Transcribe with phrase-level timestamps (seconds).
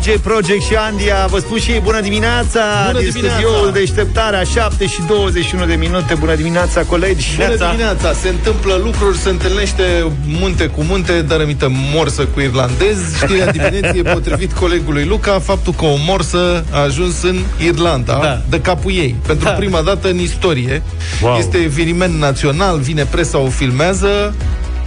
[0.00, 3.38] DJ Project și Andia Vă spun și ei bună dimineața Bună Din dimineața.
[3.40, 8.12] studioul deșteptarea 7 și 21 de minute Bună dimineața, colegi Bună dimineața!
[8.12, 9.82] Se întâmplă lucruri, se întâlnește
[10.26, 12.98] munte cu munte, dar rămită morsă cu irlandez.
[13.22, 18.40] Știrea dimineții e potrivit colegului Luca faptul că o morsă a ajuns în Irlanda, Da.
[18.48, 19.16] de capul ei.
[19.26, 19.50] Pentru Da.
[19.50, 20.82] prima dată în istorie.
[21.22, 21.36] Wow.
[21.38, 24.34] Este eveniment național, vine presa, o filmează.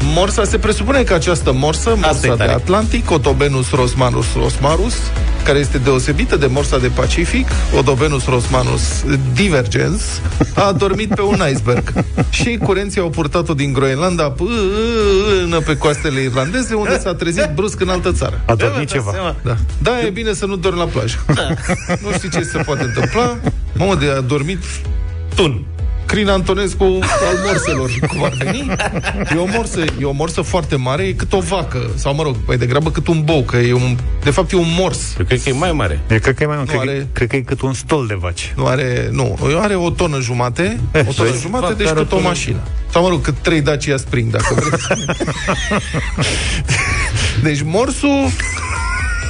[0.01, 2.51] Morsa, se presupune că această morsă, e morsa de tare.
[2.51, 4.93] Atlantic, Odobenus rosmanus rosmarus,
[5.43, 7.47] care este deosebită de morsa de Pacific,
[7.77, 8.81] Odobenus rosmanus
[9.33, 10.21] divergens,
[10.55, 11.93] a adormit pe un iceberg.
[12.29, 17.89] Și curenții au purtat-o din Groenlanda până pe coastele irlandeze, unde s-a trezit brusc în
[17.89, 18.41] altă țară.
[18.45, 19.35] Da, A dormit ceva.
[19.43, 19.57] Da.
[19.81, 21.25] da, e bine să nu dormi la plajă.
[22.01, 23.37] Nu știi ce se poate întâmpla.
[23.73, 24.59] Mamă, de a dormit
[25.35, 25.65] Tun.
[26.13, 28.71] Crin Antonescu al morselor, cum ar veni.
[29.35, 32.35] E o morsă, e o morsă foarte mare, e cât o vacă, sau mă rog,
[32.47, 35.15] mai degrabă cât un bou, că e un, de fapt e un mors.
[35.19, 35.99] Eu cred că e mai mare.
[36.09, 37.73] Eu cred că e mai mult, Nu cred, are- că, cred că e cât un
[37.73, 41.41] stol de vaci Nu are, nu, are o tonă jumate, o tonă vezi?
[41.41, 42.27] jumate, Fac deci are cât o o tonă.
[42.27, 42.57] mașină.
[42.91, 44.87] Sau mă rog, cât trei Dacia Spring, dacă vreți.
[47.43, 48.27] deci morsul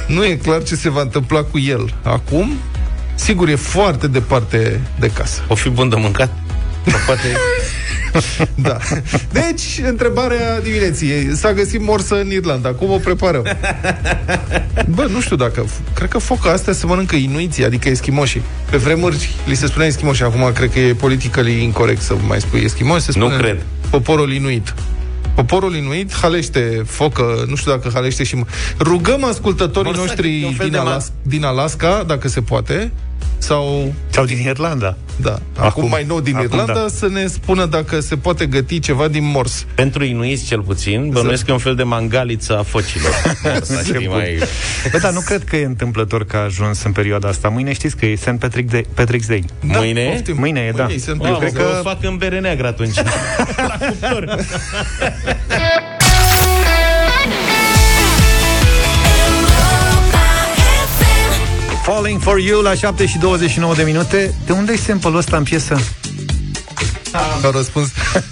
[0.06, 1.94] nu e clar ce se va întâmpla cu el.
[2.02, 2.52] Acum,
[3.14, 5.40] sigur, e foarte departe de casă.
[5.48, 6.30] O fi bun de mâncat?
[6.86, 7.28] Sau poate...
[8.54, 8.76] Da.
[9.32, 11.36] Deci, întrebarea dimineții.
[11.36, 12.68] S-a găsit morsă în Irlanda.
[12.68, 13.46] Cum o preparăm?
[14.88, 15.66] Bă, nu știu dacă...
[15.94, 18.42] Cred că foca astea se mănâncă inuiții, adică eschimoșii.
[18.70, 20.22] Pe vremuri li se spunea eschimoși.
[20.22, 23.00] Acum cred că e politically incorrect să mai spui eschimoși.
[23.04, 23.62] Se Nu spune cred.
[23.90, 24.74] Poporul inuit.
[25.34, 28.36] Poporul inuit halește focă, nu știu dacă halește și...
[28.78, 32.40] Rugăm ascultătorii Morsac, noștri e un fel din, de ma- Alas- din Alaska, dacă se
[32.40, 32.92] poate,
[33.38, 36.86] sau Sau din Irlanda da, acum, Acum- mai nou din acum Irlanda, da.
[36.88, 39.66] să ne spună dacă se poate găti ceva din mors.
[39.74, 43.12] Pentru inuiți cel puțin, bănuiesc că e un fel de mangaliță a focilor.
[43.60, 44.38] Asta știi mai...
[44.92, 47.96] Bă, dar nu cred că e întâmplător că a ajuns în perioada asta Mâine știți
[47.96, 48.30] că e St.
[48.38, 50.04] Patrick Day, Patrick's Day Mâine?
[50.10, 50.36] poftim.
[50.38, 50.84] Mâine e, da.
[50.84, 51.58] Mâine se Eu Mamă, întâmplă.
[51.60, 52.96] cred că că- o fac în bere neagră atunci.
[53.68, 54.36] La cuptor.
[61.84, 65.42] Falling for You la 7 și 29 de minute De unde e sample-ul ăsta în
[65.42, 65.76] piesă?
[67.40, 67.88] Mi-au răspuns,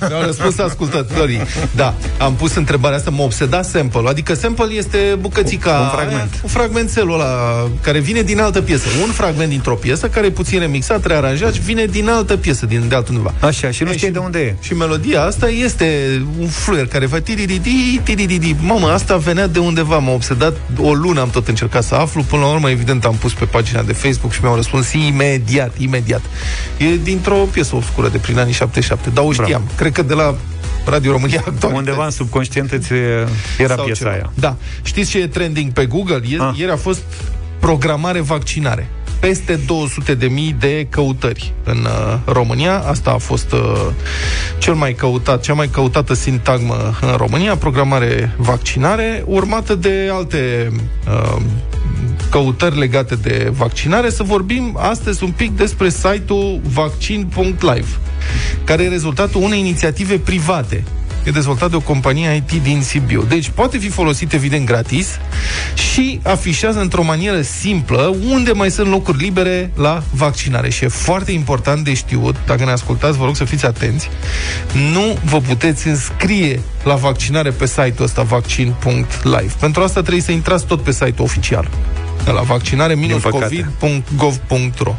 [0.09, 1.41] mi-au răspuns ascultătorii.
[1.75, 6.31] Da, am pus întrebarea asta, mă obseda sample Adică sample este bucățica Un fragment.
[6.33, 10.31] aia, Un fragmentelul ăla care vine din altă piesă Un fragment dintr-o piesă care e
[10.31, 13.97] puțin remixat, rearanjat și Vine din altă piesă, din de altundeva Așa, și nu E,
[13.97, 18.57] știi de unde e Și melodia asta este un fluier care face tiriridi, tiriridi.
[18.61, 22.43] Mamă, asta venea de undeva, m-a obsedat o lună, am tot încercat să aflu, până
[22.43, 26.21] la urmă, evident, am pus pe pagina de Facebook și mi-au răspuns imediat, imediat.
[26.77, 29.63] E dintr-o piesă obscură de prin anii 77, dar o știam.
[29.77, 30.35] Cred că de la
[30.85, 31.73] Radio România Actual.
[31.75, 32.93] Undeva în subconștient îți
[33.59, 34.11] era Sau piesa ceva.
[34.11, 34.57] aia Da.
[34.83, 36.21] Știți ce e trending pe Google?
[36.29, 36.59] Ieri, Ah.
[36.59, 37.03] ieri a fost
[37.61, 38.89] programare vaccinare.
[39.21, 42.79] Peste 200 de mii de căutări în uh, România.
[42.79, 43.61] Asta a fost uh,
[44.59, 50.73] cel mai căutat, cea mai căutată sintagmă în România, programare vaccinare, urmată de alte
[51.09, 51.43] uh,
[52.33, 54.11] căutări legate de vaccinare.
[54.11, 57.89] Să vorbim astăzi un pic despre site-ul vaccin.live,
[58.65, 60.85] care e rezultatul unei inițiative private
[61.25, 63.23] E dezvoltat de o companie IT din Sibiu.
[63.23, 65.19] Deci poate fi folosit evident gratis
[65.93, 70.71] și afișează într-o manieră simplă unde mai sunt locuri libere la vaccinare.
[70.71, 74.09] Și e foarte important de știut, dacă ne ascultați, vă rog să fiți atenți,
[74.93, 79.53] nu vă puteți înscrie la vaccinare pe site-ul ăsta vaccin.live.
[79.61, 81.69] Pentru asta trebuie să intrați tot pe site-ul oficial
[82.31, 83.73] la vaccinare păcate.
[83.81, 84.97] covid.gov.ro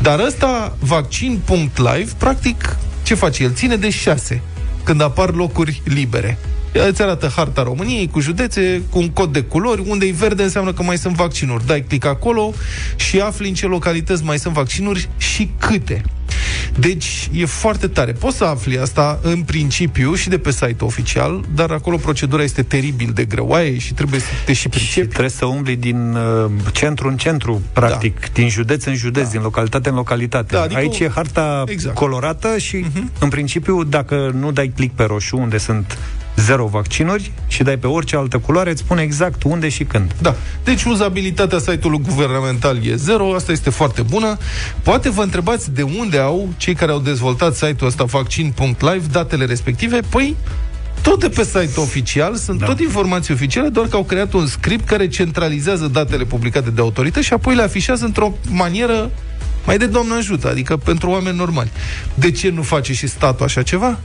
[0.00, 3.42] Dar ăsta, vaccin.live, practic, ce face?
[3.42, 4.42] El ține de șase
[4.82, 6.38] când apar locuri libere.
[6.74, 10.42] Ea Îți arată harta României cu județe, cu un cod de culori, unde e verde
[10.42, 11.66] înseamnă că mai sunt vaccinuri.
[11.66, 12.52] Dai click acolo
[12.96, 16.02] și afli în ce localități mai sunt vaccinuri și câte.
[16.78, 18.12] Deci e foarte tare.
[18.12, 22.62] Poți să afli asta în principiu și de pe site-ul oficial, dar acolo procedura este
[22.62, 25.06] teribil de greoaie și trebuie să te și Și pricepi.
[25.06, 28.26] trebuie să umbli din uh, centru în centru, practic, da.
[28.32, 29.30] din județ în județ, da.
[29.30, 30.52] din localitate în localitate.
[30.52, 31.94] Da, Da, adică- Aici e harta Exact.
[31.94, 33.18] colorată și, uh-huh.
[33.18, 35.98] în principiu, dacă nu dai click pe roșu, unde sunt
[36.36, 40.14] zero vaccinuri, și dai pe orice altă culoare, îți spune exact unde și când.
[40.20, 40.34] Da.
[40.64, 44.36] Deci uzabilitatea site-ului guvernamental e zero, asta este foarte bună.
[44.82, 50.00] Poate vă întrebați de unde au cei care au dezvoltat site-ul ăsta vaccin.live datele respective?
[50.08, 50.36] Păi
[51.02, 52.66] tot de pe site oficial, sunt da.
[52.66, 57.26] tot informații oficiale, doar că au creat un script care centralizează datele publicate de autorități
[57.26, 59.10] și apoi le afișează într-o manieră
[59.66, 61.70] mai de doamnă ajută, adică pentru oameni normali.
[62.14, 63.98] De ce nu face și statul așa ceva?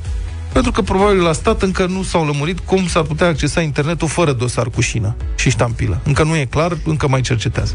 [0.58, 4.32] Pentru că probabil la stat încă nu s-au lămurit cum s-ar putea accesa internetul fără
[4.32, 6.00] dosar cu șină și ștampilă.
[6.04, 7.74] Încă nu e clar, încă mai cercetează.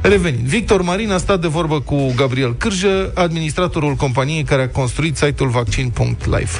[0.00, 5.16] Revenind, Victor Marin a stat de vorbă cu Gabriel Cârjă, administratorul companiei care a construit
[5.16, 6.58] site-ul vaccin.life.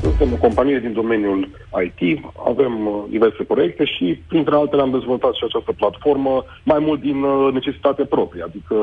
[0.00, 1.48] Suntem o companie din domeniul
[1.84, 7.00] IT, avem uh, diverse proiecte și, printre altele, am dezvoltat și această platformă mai mult
[7.00, 8.42] din uh, necesitate proprie.
[8.42, 8.74] Adică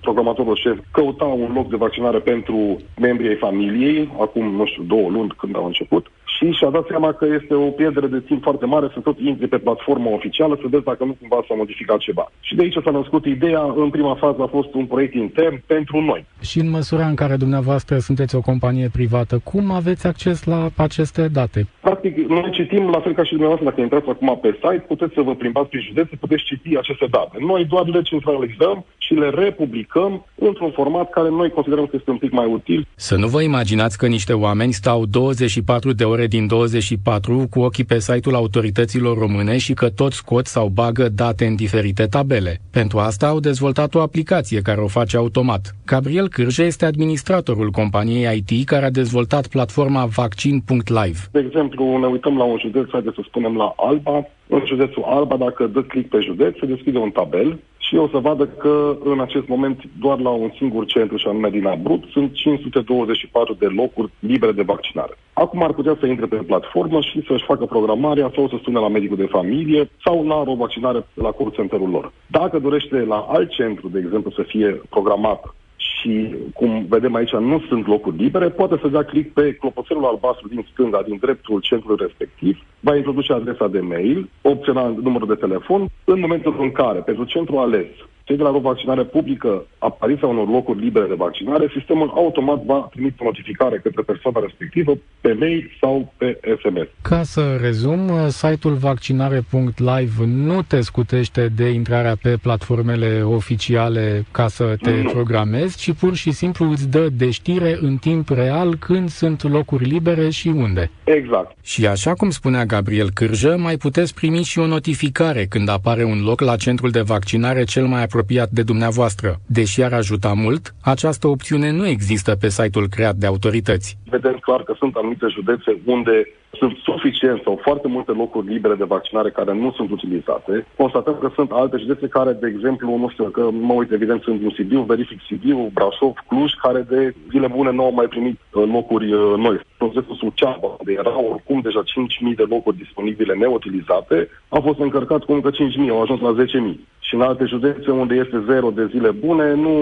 [0.00, 5.08] programatorul șef căuta un loc de vaccinare pentru membrii ai familiei, acum, nu știu, două
[5.10, 6.06] luni când au început,
[6.40, 9.48] și și-a dat seama că este o pierdere de timp foarte mare să tot intri
[9.48, 12.32] pe platforma oficială să vezi dacă nu cumva s-a modificat ceva.
[12.40, 16.00] Și de aici s-a născut ideea, în prima fază a fost un proiect intern pentru
[16.00, 16.24] noi.
[16.40, 21.28] Și în măsura în care dumneavoastră sunteți o companie privată, cum aveți acces la aceste
[21.28, 21.66] date?
[21.80, 25.20] Practic, noi citim, la fel ca și dumneavoastră, dacă intrați acum pe site, puteți să
[25.20, 27.36] vă plimbați prin județe, puteți citi aceste date.
[27.40, 32.16] Noi doar le centralizăm și le republicăm într-un format care noi considerăm că este un
[32.16, 32.86] pic mai util.
[32.94, 37.84] Să nu vă imaginați că niște oameni stau 24 de ore din 24 cu ochii
[37.84, 42.60] pe site-ul autorităților române și că tot scot sau bagă date în diferite tabele.
[42.72, 45.74] Pentru asta au dezvoltat o aplicație care o face automat.
[45.86, 51.20] Gabriel Cârje este administratorul companiei IT care a dezvoltat platforma vaccin.live.
[51.32, 54.26] De exemplu, ne uităm la un județ, haideți să spunem la Alba.
[54.48, 57.58] În județul Alba, dacă dă click pe județ, se deschide un tabel
[57.90, 61.50] și o să vadă că în acest moment doar la un singur centru, și anume
[61.50, 65.12] din Abrut, sunt 524 de locuri libere de vaccinare.
[65.32, 68.88] Acum ar putea să intre pe platformă și să-și facă programarea sau să sune la
[68.88, 72.12] medicul de familie sau la o vaccinare la call center-ul lor.
[72.26, 75.54] Dacă dorește la alt centru, de exemplu, să fie programat
[76.00, 80.48] și, cum vedem aici, nu sunt locuri libere, poate să dea click pe clopoțelul albastru
[80.48, 85.86] din stânga, din dreptul centrului respectiv, va introduce adresa de mail, opționa numărul de telefon,
[86.04, 87.86] în momentul în care, pentru centrul ales,
[88.30, 92.88] cei de la o vaccinare publică apariția unor locuri libere de vaccinare, sistemul automat va
[92.90, 96.88] trimite o notificare către persoana respectivă pe mail sau pe SMS.
[97.02, 104.76] Ca să rezum, site-ul vaccinare.live nu te scutește de intrarea pe platformele oficiale ca să
[104.82, 105.10] te nu.
[105.10, 109.84] programezi, ci pur și simplu îți dă de știre în timp real când sunt locuri
[109.84, 110.90] libere și unde.
[111.04, 111.56] Exact.
[111.62, 116.22] Și așa cum spunea Gabriel Cârjă, mai puteți primi și o notificare când apare un
[116.24, 118.18] loc la centrul de vaccinare cel mai apropiat
[118.50, 119.40] de dumneavoastră.
[119.46, 123.98] Deși ar ajuta mult, această opțiune nu există pe site-ul creat de autorități.
[124.10, 126.24] Vedem clar că sunt anumite județe unde
[126.58, 130.66] sunt suficient sau foarte multe locuri libere de vaccinare care nu sunt utilizate.
[130.76, 134.42] Constatăm că sunt alte județe care, de exemplu, nu știu, că mă uit evident sunt
[134.42, 138.64] în Sibiu, verific Sibiu, Brașov, Cluj, care de zile bune nu au mai primit uh,
[138.72, 139.60] locuri uh, noi.
[139.76, 145.32] Procesul Suceava, unde erau oricum deja 5.000 de locuri disponibile neutilizate, a fost încărcat cu
[145.32, 146.34] încă 5.000, au ajuns la
[146.74, 147.00] 10.000.
[147.00, 149.72] Și în alte județe unde este zero de zile bune, nu,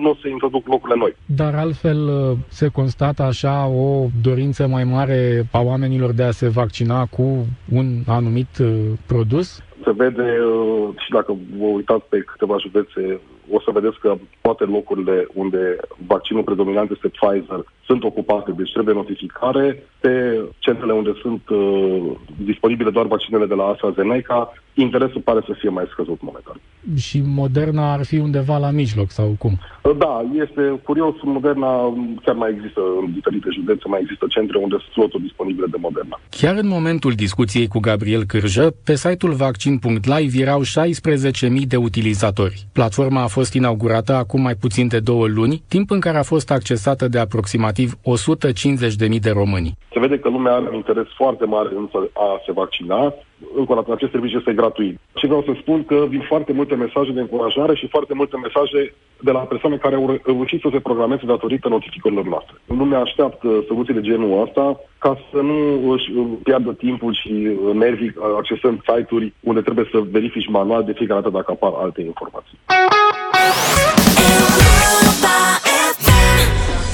[0.00, 1.16] nu se introduc locurile noi.
[1.26, 6.48] Dar altfel uh, se constată așa o dorință mai mare a oamenilor de a se
[6.48, 8.68] vaccina cu un anumit uh,
[9.06, 9.62] produs?
[9.84, 14.64] Se vede uh, și dacă vă uitați pe câteva județe, o să vedeți că toate
[14.64, 15.76] locurile unde
[16.06, 19.82] vaccinul predominant este Pfizer sunt ocupate, deci trebuie notificare.
[20.00, 22.12] Pe centrele unde sunt uh,
[22.44, 26.60] disponibile doar vaccinele de la AstraZeneca, interesul pare să fie mai scăzut momentan.
[26.96, 29.58] Și Moderna ar fi undeva la mijloc sau cum?
[29.98, 31.94] Da, este curios, Moderna
[32.24, 36.20] chiar mai există în diferite județe, mai există centre unde sunt sloturi disponibile de Moderna.
[36.30, 42.66] Chiar în momentul discuției cu Gabriel Cârjă, pe site-ul vaccin.live erau 16.000 de utilizatori.
[42.72, 46.50] Platforma a fost inaugurată acum mai puțin de două luni, timp în care a fost
[46.50, 49.76] accesată de aproximativ 150.000 de români.
[49.92, 53.14] Se vede că lumea are un interes foarte mare însă a se vaccina,
[53.56, 54.98] încă o dată, acest serviciu este gratuit.
[55.14, 58.94] Și vreau să spun că vin foarte multe mesaje de încurajare și foarte multe mesaje
[59.20, 62.54] de la persoane care au reușit să se programeze datorită notificărilor noastre.
[62.66, 66.10] Lumea așteaptă soluții de genul ăsta ca să nu își
[66.42, 67.32] piardă timpul și
[67.72, 72.58] nervii accesând site-uri unde trebuie să verifici manual de fiecare dată dacă apar alte informații.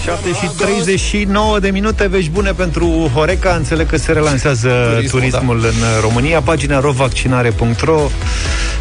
[0.05, 3.55] 7 și 39 de minute, vești bune pentru Horeca.
[3.55, 5.69] Înțeleg că se relansează turismul, turismul da.
[5.69, 6.41] în România.
[6.41, 8.09] Pagina rovaccinare.ro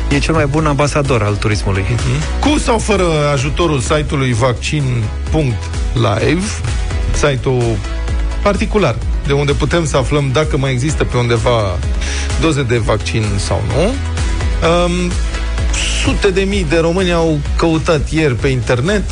[0.10, 1.84] e cel mai bun ambasador al turismului.
[1.84, 2.40] Uh-huh.
[2.40, 6.46] Cu sau fără ajutorul site-ului vaccin.live,
[7.14, 7.78] site-ul
[8.42, 8.96] particular,
[9.28, 11.78] de unde putem să aflăm dacă mai există pe undeva
[12.42, 13.94] doze de vaccin sau nu.
[14.68, 15.12] Um,
[16.04, 19.04] sute de mii de români au căutat ieri pe internet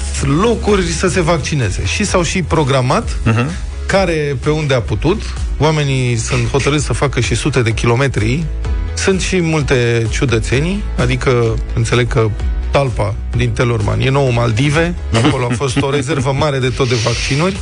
[0.42, 3.46] locuri să se vaccineze și s-au și programat uh-huh.
[3.86, 5.22] care pe unde a putut.
[5.58, 8.46] Oamenii sunt hotărâți să facă și sute de kilometri.
[8.94, 12.30] Sunt și multe ciudățenii, adică înțeleg că
[12.72, 14.00] Talpa din Telorman.
[14.02, 17.58] E nou Maldive, acolo a fost o rezervă mare de tot de vaccinuri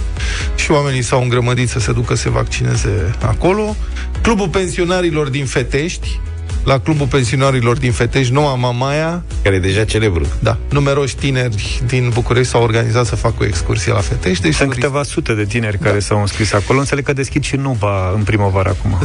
[0.55, 3.75] și oamenii s-au îngrămădit să se ducă să se vaccineze acolo.
[4.22, 6.20] Clubul pensionarilor din Fetești,
[6.66, 9.24] la Clubul Pensionarilor din Fetești, Noua Mamaia.
[9.42, 10.26] Care e deja celebru.
[10.40, 10.58] Da.
[10.70, 14.44] Numeroși tineri din București s-au organizat să facă o excursie la Fetești.
[14.44, 15.86] Deci sunt câteva sute de tineri da.
[15.86, 16.80] care s-au înscris acolo.
[16.80, 19.00] Înțeleg că deschid și Nuba în primăvară acum.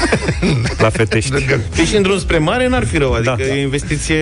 [0.84, 1.30] la Fetești.
[1.74, 3.12] Păi și în drum spre mare n-ar fi rău.
[3.12, 3.44] Adică da.
[3.44, 4.16] e investiție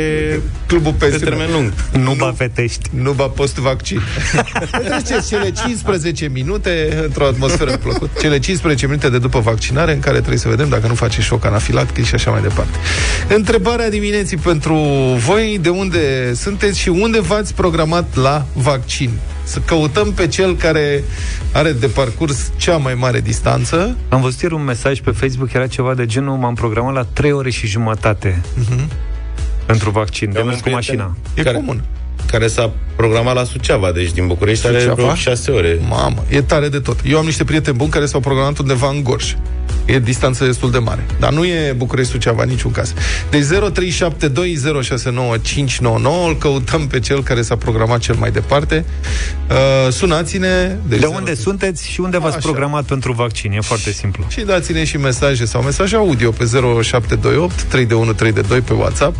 [0.66, 1.72] Clubul pe termen lung.
[1.92, 2.90] Nuba Fetești.
[3.02, 4.00] Nuba post-vaccin.
[4.84, 8.10] Treceți cele 15 minute într-o atmosferă plăcută.
[8.20, 11.44] Cele 15 minute de după vaccinare în care trebuie să vedem dacă nu face șoc
[11.44, 12.78] anafilactic și așa mai departe departe.
[13.34, 14.74] Întrebarea dimineții pentru
[15.16, 19.10] voi, de unde sunteți și unde v-ați programat la vaccin?
[19.44, 21.04] Să căutăm pe cel care
[21.52, 23.96] are de parcurs cea mai mare distanță.
[24.08, 27.32] Am văzut ieri un mesaj pe Facebook, era ceva de genul, m-am programat la 3
[27.32, 28.86] ore și jumătate uh-huh.
[29.66, 31.16] pentru vaccin, de mers cu mașina.
[31.34, 31.84] E care, comun.
[32.26, 34.84] Care s-a programat la Suceava, deci din București Suceava?
[34.84, 35.78] are vreo 6 ore.
[35.88, 37.00] Mamă, e tare de tot.
[37.04, 39.34] Eu am niște prieteni buni care s-au programat undeva în Gorj.
[39.86, 41.06] E distanță destul de mare.
[41.18, 42.94] Dar nu e București-Suceava niciun caz.
[43.30, 43.48] Deci 0372069599
[46.26, 48.84] îl căutăm pe cel care s-a programat cel mai departe.
[49.50, 50.76] Uh, sunați-ne.
[50.88, 51.48] Deci de unde 0...
[51.48, 52.48] sunteți și unde v-ați Așa.
[52.48, 53.52] programat pentru vaccin.
[53.52, 54.24] E foarte simplu.
[54.28, 58.60] Și dați-ne și mesaje sau mesaje audio pe 0728 3 de 1 3 de 2
[58.60, 59.16] pe WhatsApp.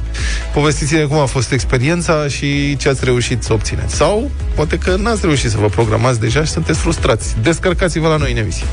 [0.52, 3.94] Povestiți-ne cum a fost experiența și ce ați reușit să obțineți.
[3.94, 7.37] Sau poate că n-ați reușit să vă programați deja și sunteți frustrați.
[7.42, 8.66] Descărcați-vă la noi în emisie.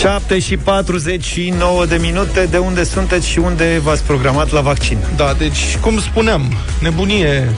[0.00, 5.34] 7 și 49 de minute De unde sunteți și unde v-ați programat la vaccin Da,
[5.38, 7.48] deci, cum spuneam, nebunie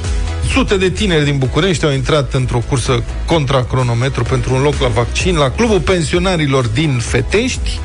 [0.53, 4.89] Sute de tineri din București au intrat într-o cursă contra cronometru pentru un loc la
[4.89, 7.81] vaccin la Clubul Pensionarilor din Fetești.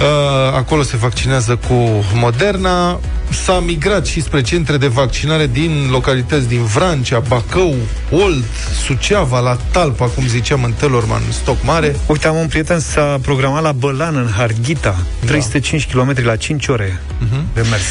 [0.00, 3.00] Uh, acolo se vaccinează cu Moderna.
[3.30, 7.74] S-a migrat și spre centre de vaccinare din localități din Vrancea, Bacău,
[8.10, 8.44] Olt,
[8.84, 11.96] Suceava, la Talpa, cum ziceam, în Telorman, Stoc Mare.
[12.06, 15.92] Uite, am un prieten s-a programat la Bălan, în Harghita, 305 da.
[15.92, 17.54] km la 5 ore uh-huh.
[17.54, 17.82] de mers.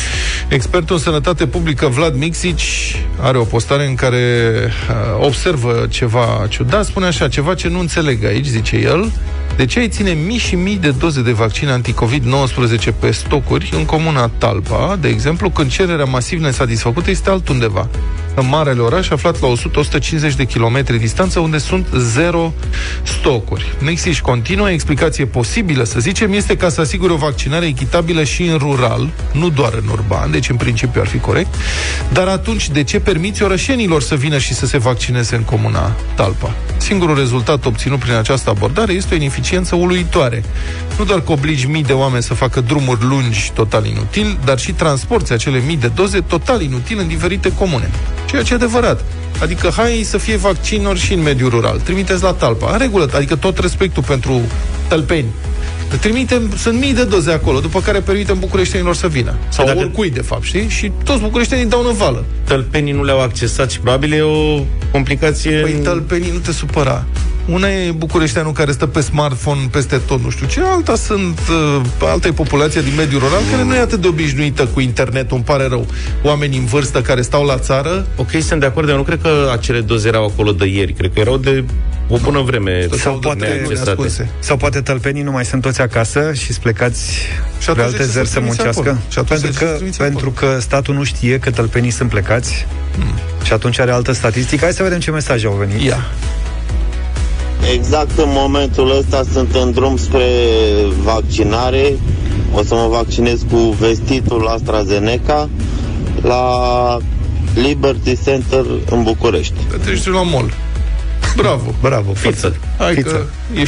[0.49, 4.53] Expertul în sănătate publică Vlad Mixici are o postare în care
[4.89, 9.11] uh, observă ceva ciudat, spune așa, ceva ce nu înțeleg aici, zice el,
[9.55, 13.85] de ce ai ține mii și mii de doze de vaccin anticovid-19 pe stocuri în
[13.85, 17.89] comuna Talpa, de exemplu, când cererea masiv nesatisfăcută este altundeva?
[18.35, 19.47] În marele oraș, aflat la
[20.31, 22.53] 100-150 de kilometri distanță, unde sunt zero
[23.03, 23.75] stocuri.
[23.83, 28.57] Mexici continuă, explicație posibilă, să zicem, este ca să asigure o vaccinare echitabilă și în
[28.57, 31.55] rural, nu doar în urban, deci în principiu ar fi corect,
[32.13, 36.53] dar atunci de ce permiți orășenilor să vină și să se vaccineze în comuna Talpa?
[36.77, 40.43] Singurul rezultat obținut prin această abordare este o ineficiență uluitoare.
[41.01, 44.71] Nu doar că obligi mii de oameni să facă drumuri lungi total inutil, dar și
[44.71, 47.89] transporti acele mii de doze total inutil în diferite comune.
[48.29, 49.03] Ceea ce e adevărat.
[49.41, 51.79] Adică hai să fie vaccinuri și în mediul rural.
[51.79, 52.71] Trimiteți la talpa.
[52.71, 54.41] În regulă, adică tot respectul pentru
[54.87, 55.25] tălpeni.
[56.01, 59.35] Trimitem, sunt mii de doze acolo, după care permitem bucureștenilor să vină.
[59.49, 59.77] Sau dacă...
[59.77, 60.67] oricui, de fapt, știi?
[60.67, 62.25] Și toți bucureștenii dau în vală.
[62.43, 65.59] Tălpenii nu le-au accesat și probabil e o complicație...
[65.59, 67.05] Păi tălpenii nu te supăra.
[67.45, 71.81] Una e bucureșteanul care stă pe smartphone peste tot, nu știu ce, alta sunt, uh,
[71.99, 75.45] alta e populația din mediul rural care nu e atât de obișnuită cu internetul, îmi
[75.45, 75.85] pare rău.
[76.23, 78.07] Oamenii în vârstă care stau la țară.
[78.15, 81.11] Ok, sunt de acord, eu nu cred că acele doze erau acolo de ieri, cred
[81.13, 81.63] că erau de
[82.07, 82.87] o bună vreme.
[82.97, 83.67] Sau poate,
[84.39, 87.11] sau poate tălpenii nu mai sunt toți acasă și plecați
[87.59, 89.01] și pe alte zări să muncească.
[89.09, 93.13] Și pentru că, pentru că statul nu știe că tălpenii sunt plecați hmm.
[93.43, 94.63] și atunci are altă statistică.
[94.63, 95.81] Hai să vedem ce mesaje au venit.
[95.81, 96.11] Ia.
[97.73, 100.25] Exact în momentul ăsta sunt în drum spre
[101.03, 101.97] vaccinare.
[102.53, 105.49] O să mă vaccinez cu vestitul AstraZeneca
[106.21, 106.97] la
[107.53, 109.53] Liberty Center în București.
[109.83, 110.53] Treci la mall.
[111.35, 111.73] Bravo.
[111.87, 112.11] Bravo.
[112.21, 112.51] Pizza.
[112.77, 113.09] Hai Pizza.
[113.09, 113.63] că e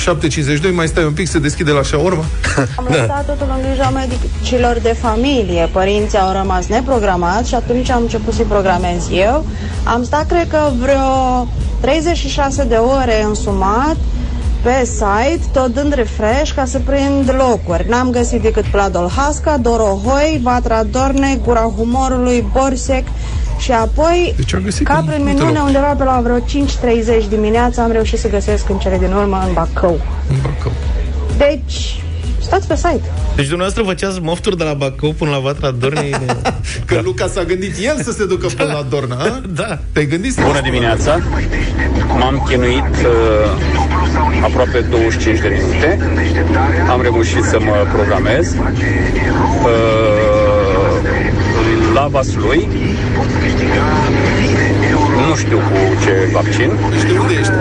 [0.69, 2.23] 7.52, mai stai un pic, se deschide la șaorma.
[2.77, 2.95] Am da.
[2.95, 5.69] lăsat totul în grija medicilor de familie.
[5.71, 9.45] Părinții au rămas neprogramați și atunci am început să-i programez eu.
[9.83, 11.47] Am stat, cred că, vreo
[11.83, 13.95] 36 de ore însumat
[14.61, 17.89] pe site, tot dând refresh ca să prind locuri.
[17.89, 23.07] N-am găsit decât Pladol Hasca, Dorohoi, Vatra Dorne, Gura Humorului, Borsec
[23.57, 26.43] și apoi, deci ca prin minune, undeva pe la vreo 5.30
[27.29, 29.99] dimineața am reușit să găsesc în cele din urmă în Bacău.
[30.29, 30.71] În Bacău.
[31.37, 32.03] Deci,
[32.53, 33.09] stați pe site.
[33.35, 36.09] Deci dumneavoastră făceați mofturi de la Bacău până la Vatra Dornei?
[36.87, 37.01] Că da.
[37.01, 39.41] Luca s-a gândit el să se ducă până la Dorna, a?
[39.53, 39.79] Da.
[39.91, 40.35] Te-ai gândit?
[40.45, 41.19] Bună dimineața!
[42.19, 45.99] M-am chinuit uh, aproape 25 de minute.
[46.89, 48.53] Am reușit să mă programez.
[48.53, 48.59] Uh,
[51.93, 52.67] la Vaslui.
[55.27, 56.71] Nu știu cu ce vaccin.
[56.99, 57.51] Și de unde ești?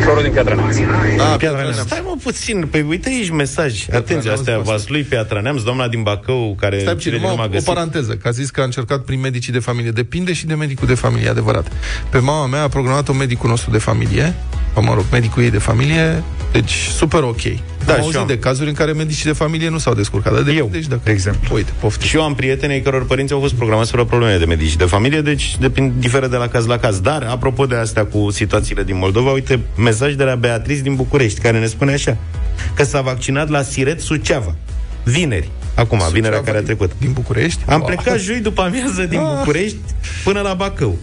[0.00, 0.76] Florul din Piatra Neamț.
[0.76, 1.76] Ah, Piatra Neamț.
[1.76, 3.86] Stai mă puțin, păi uite aici mesaj.
[3.92, 7.42] Atenție, astea Neamț, Vaslui, Piatra Neamț, doamna din Bacău, care Stai puțin, cele din urmă
[7.42, 7.66] a numai o găsit.
[7.74, 9.90] paranteză, că a zis că a încercat prin medicii de familie.
[9.90, 11.72] Depinde și de medicul de familie, adevărat.
[12.10, 14.34] Pe mama mea a programat un medicul nostru de familie, sau,
[14.80, 17.42] mă rog, medicul ei de familie, deci super ok.
[17.84, 18.26] Da, am și auzit eu am.
[18.26, 20.32] de cazuri în care medicii de familie nu s-au descurcat.
[20.32, 21.00] Dar depinde Eu, și dacă...
[21.04, 21.54] de exemplu.
[21.54, 22.06] Uite, poftim.
[22.08, 24.84] Și eu am prieteni ai căror părinți au fost programați fără probleme de medici de
[24.84, 27.00] familie, deci depind, diferă de la caz la caz.
[27.00, 31.40] Dar, apropo de astea cu situațiile din Moldova, uite, mesaj de la Beatriz din București,
[31.40, 32.16] care ne spune așa,
[32.74, 34.54] că s-a vaccinat la Siret Suceava,
[35.04, 36.90] vineri, acum, vinerea care a trecut.
[36.98, 37.60] Din București?
[37.68, 37.86] Am Wow.
[37.86, 39.34] plecat joi după amiază din Ah.
[39.38, 39.76] București
[40.24, 40.96] până la Bacău.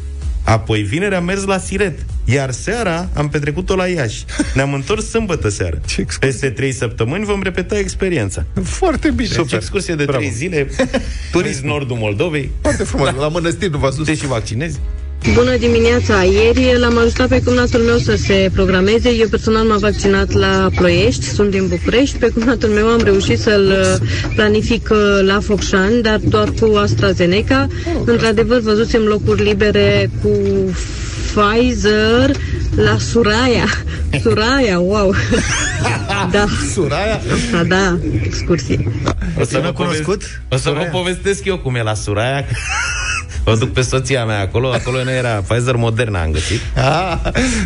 [0.44, 4.26] Apoi vineri am mers la Siret, iar seara am petrecut-o la Iași.
[4.54, 5.82] Ne-am întors sâmbătă seară.
[5.86, 6.30] Ce excursie.
[6.30, 8.46] Peste trei săptămâni vom repeta experiența.
[8.64, 9.28] Foarte bine.
[9.30, 9.54] Super.
[9.58, 10.20] Excursie de Bravo.
[10.20, 10.68] trei zile,
[11.32, 13.10] turism nordul Moldovei, Foarte frumos.
[13.16, 14.06] La mănăstiri nu v-ați dus.
[14.06, 14.80] te și vaccinezi.
[15.34, 16.24] Bună dimineața!
[16.24, 19.10] Ieri l-am ajutat pe cumnatul meu să se programeze.
[19.10, 22.18] Eu personal m-am vaccinat la Ploiești, sunt din București.
[22.18, 27.68] Pe cumnatul meu am reușit să-l uh, planific uh, la Focșani, dar doar cu AstraZeneca.
[28.06, 30.30] Într-adevăr, văzusem locuri libere cu
[31.34, 32.32] Pfizer
[32.76, 33.66] la Suraia.
[34.24, 35.14] Suraia, wow!
[36.32, 37.22] da, Suraia?
[37.52, 38.92] da, da, excursie.
[39.40, 40.06] O să, E vă necunoscut?
[40.24, 40.90] povest- o să vă Suraia?
[40.90, 42.46] povestesc eu cum e la Suraia.
[43.46, 46.60] O duc pe soția mea acolo, acolo nu era Pfizer Moderna am găsit.
[46.76, 47.18] Ah,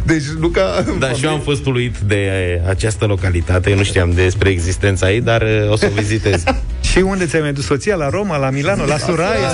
[0.05, 0.83] deci nu ca...
[0.99, 5.11] Da, și eu am fost uluit de e, această localitate, eu nu știam despre existența
[5.11, 6.43] ei, dar e, o să o vizitez.
[6.91, 7.95] Și unde ți-ai mai dus soția?
[7.95, 9.49] La Roma, la Milano, la Suraia?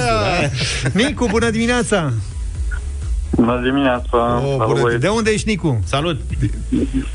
[0.91, 2.13] Nicu, bună dimineața!
[3.35, 5.79] Bună dimineața, Oh, salut bună băieți, De unde ești, Nicu?
[5.85, 6.21] Salut!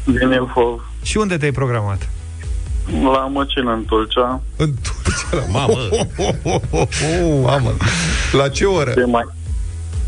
[0.04, 2.08] din Ilfov, Și unde te-ai programat?
[3.02, 5.72] La Măcină, în Tulcea, În Turcia, la Mamă!
[5.90, 7.72] Oh, oh, oh, oh, mamă.
[8.32, 8.90] La ce oră?
[8.92, 9.24] ce mai...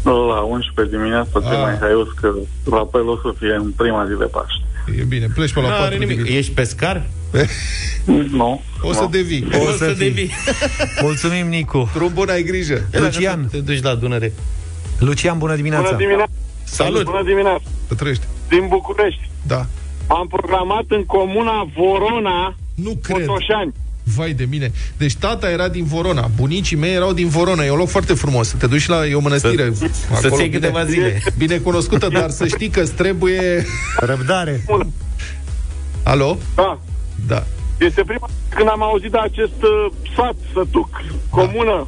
[0.05, 1.61] La 11 dimineața, ce Ah.
[1.61, 2.33] mai haios că
[2.71, 4.63] rapelul o să fie în prima zi de Paște.
[5.01, 6.29] E bine, pleci pe la Nu 4 are nimic.
[6.29, 7.07] Ești pescar?
[8.31, 9.09] Nu, O să nu.
[9.09, 9.49] devii.
[9.53, 9.97] O, să să fii.
[10.09, 10.31] devii.
[11.03, 11.91] Mulțumim, Nicu.
[11.95, 12.87] Drum bun, ai grijă.
[12.93, 13.49] Lucian.
[13.51, 14.33] Te duci la Dunăre.
[14.99, 15.85] Lucian, bună dimineața!
[15.85, 16.33] Bună dimineața,
[16.65, 17.05] Salut!
[17.05, 18.25] bună dimineața, Să trăiești.
[18.49, 19.31] din București.
[19.47, 19.67] Da.
[20.07, 23.27] Am programat în comuna Vorona, Nu cred.
[23.27, 23.73] Botoșani.
[24.17, 24.73] Vai de mine.
[24.97, 26.31] Deci tata era din Vorona.
[26.37, 27.65] Bunicii mei erau din Vorona.
[27.65, 28.49] E un loc foarte frumos.
[28.49, 29.07] Să te duci la...
[29.07, 29.73] E o mănăstire.
[29.75, 31.23] Să- acolo, să-ți iei bine- câteva zile.
[31.39, 33.67] Bine cunoscută, dar să știi că îți trebuie...
[33.97, 34.65] Răbdare!
[36.03, 36.39] Alo?
[36.55, 36.81] Da.
[37.27, 37.47] Da.
[37.79, 40.89] Este prima dată când am auzit de acest uh, sat, sătuc,
[41.29, 41.87] comună.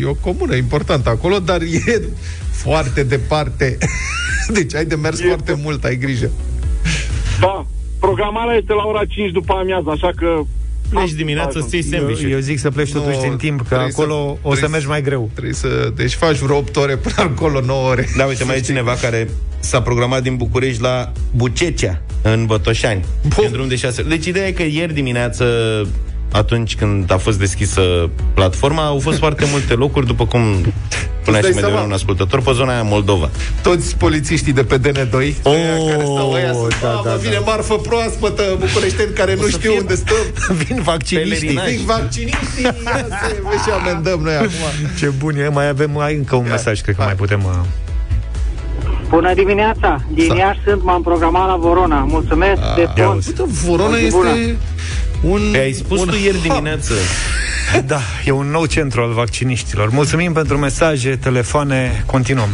[0.00, 2.02] E o comună importantă acolo, dar e
[2.50, 3.78] foarte departe.
[4.54, 6.30] Deci ai de mers E- foarte mult, ai grijă.
[7.40, 7.66] Da.
[8.00, 10.40] Programarea este la ora 5 după amiază, așa că...
[10.90, 13.64] Pleci dimineața să iei Eu, sandwich eu zic să pleci Nu, totuși din timp, că
[13.64, 15.30] trebuie acolo să- o să trebuie mergi să- mai greu.
[15.32, 15.68] Trebuie să...
[15.96, 18.08] Deci faci vreo 8 ore până acolo, 9 ore.
[18.16, 19.28] Da, uite, mai e cineva care
[19.60, 23.04] s-a programat din București la Bucecea, în Botoșani.
[23.36, 23.44] Bun.
[23.46, 24.02] În drum de șase.
[24.02, 25.44] Deci ideea e că ieri dimineață
[26.32, 30.40] atunci când a fost deschisă platforma, au fost foarte multe locuri, după cum
[31.26, 31.86] spunea dai și mai devreme seama?
[31.86, 33.30] un ascultător, pe zona aia Moldova.
[33.62, 37.16] Toți polițiștii de pe DN2 Oh, ăia care stau ăia sunt, da, da, da, da.
[37.16, 40.16] vine marfă proaspătă bucureșteni care nu știu fie- unde stăm
[40.66, 41.46] Vin vacciniștii.
[41.46, 41.68] Pelerinaj.
[41.70, 42.74] Zic vacciniștii ia
[43.08, 44.64] să vezi și amendăm noi acum
[44.98, 45.48] Ce bun e.
[45.48, 47.40] Mai avem mai încă un mesaj, cred că mai putem...
[49.06, 50.00] uh, Bună dimineața!
[50.12, 51.98] Din Sa- Iași sunt, m-am programat la Vorona.
[51.98, 53.14] Mulțumesc de ia tot!
[53.16, 53.28] uzi.
[53.28, 54.28] Uite, Vorona O zi bună.
[54.28, 54.56] este
[55.22, 55.40] un...
[55.52, 56.92] Pe ai spus un tu ieri dimineață.
[57.86, 59.90] Da, e un nou centru al vacciniștilor.
[59.90, 62.48] Mulțumim pentru mesaje, telefoane, continuăm.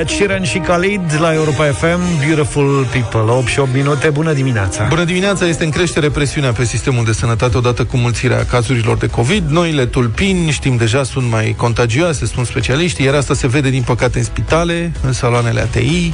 [0.00, 4.84] Ed Sheeran și Khalid la Europa FM Beautiful People 8 și 8 minute, bună dimineața
[4.88, 9.06] Bună dimineața, este în creștere presiunea pe sistemul de sănătate odată cu mulțirea cazurilor de
[9.06, 9.48] COVID.
[9.48, 14.18] Noile tulpini, știm deja, sunt mai contagioase, spun specialiștii, iar asta se vede, din păcate,
[14.18, 16.12] în spitale, în saloanele ATI.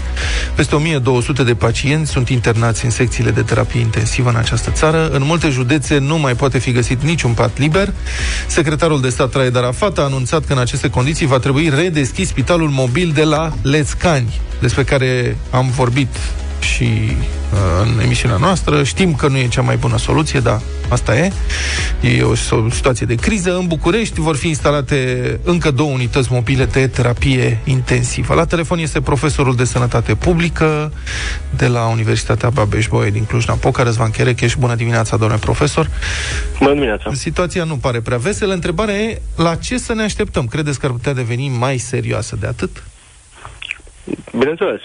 [0.55, 5.09] Peste 1200 de pacienți sunt internați în secțiile de terapie intensivă în această țară.
[5.09, 7.93] În multe județe nu mai poate fi găsit niciun pat liber.
[8.47, 12.69] Secretarul de stat Raed Arafat a anunțat că în aceste condiții va trebui redeschis spitalul
[12.69, 16.17] mobil de la Lețcani, despre care am vorbit
[16.61, 18.83] și uh, în emisiunea noastră.
[18.85, 21.33] Știm că nu e cea mai bună soluție, dar asta e.
[22.01, 23.57] E o so- situație de criză.
[23.57, 28.35] În București vor fi instalate încă două unități mobile de terapie intensivă.
[28.35, 30.93] La telefon este profesorul de sănătate publică
[31.57, 34.55] de la Universitatea Babeș-Bolyai din Cluj-Napoca, Răzvan Cherecheș.
[34.59, 35.91] Bună dimineața, domnule profesor.
[36.59, 37.11] Bună dimineața.
[37.13, 38.53] Situația nu pare prea veselă.
[38.53, 40.47] Întrebarea e la ce să ne așteptăm?
[40.47, 42.83] Credeți că ar putea deveni mai serioasă de atât?
[44.39, 44.81] Bineînțeles,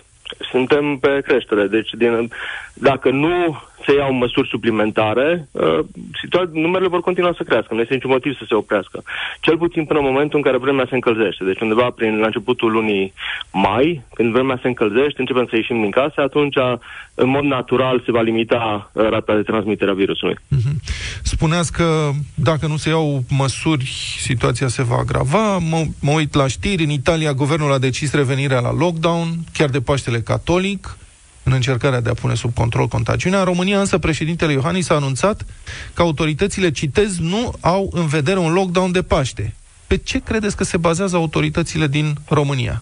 [0.51, 2.29] suntem pe creștere, deci din,
[2.73, 5.80] dacă nu se iau măsuri suplimentare, uh,
[6.19, 7.73] situa- numerele vor continua să crească.
[7.73, 9.04] Nu este niciun motiv să se oprească.
[9.39, 11.43] Cel puțin până în momentul în care vremea se încălzește.
[11.43, 13.13] Deci undeva prin la începutul lunii
[13.52, 16.56] mai, când vremea se încălzește, începem să ieșim din casă, atunci
[17.13, 20.36] în mod natural se va limita uh, rata de transmitere a virusului.
[21.23, 23.86] Spuneați că dacă nu se iau măsuri,
[24.19, 25.58] situația se va agrava.
[25.58, 29.82] Mă, mă uit la știri, în Italia guvernul a decis revenirea la lockdown, chiar de
[29.82, 30.97] Paștele Catolic,
[31.47, 33.39] în încercarea de a pune sub control contagiunea.
[33.39, 35.45] În România însă președintele Iohannis a anunțat
[35.93, 39.53] că autoritățile, citez, nu au în vedere un lockdown de Paște.
[39.88, 42.81] Pe ce credeți că se bazează autoritățile din România?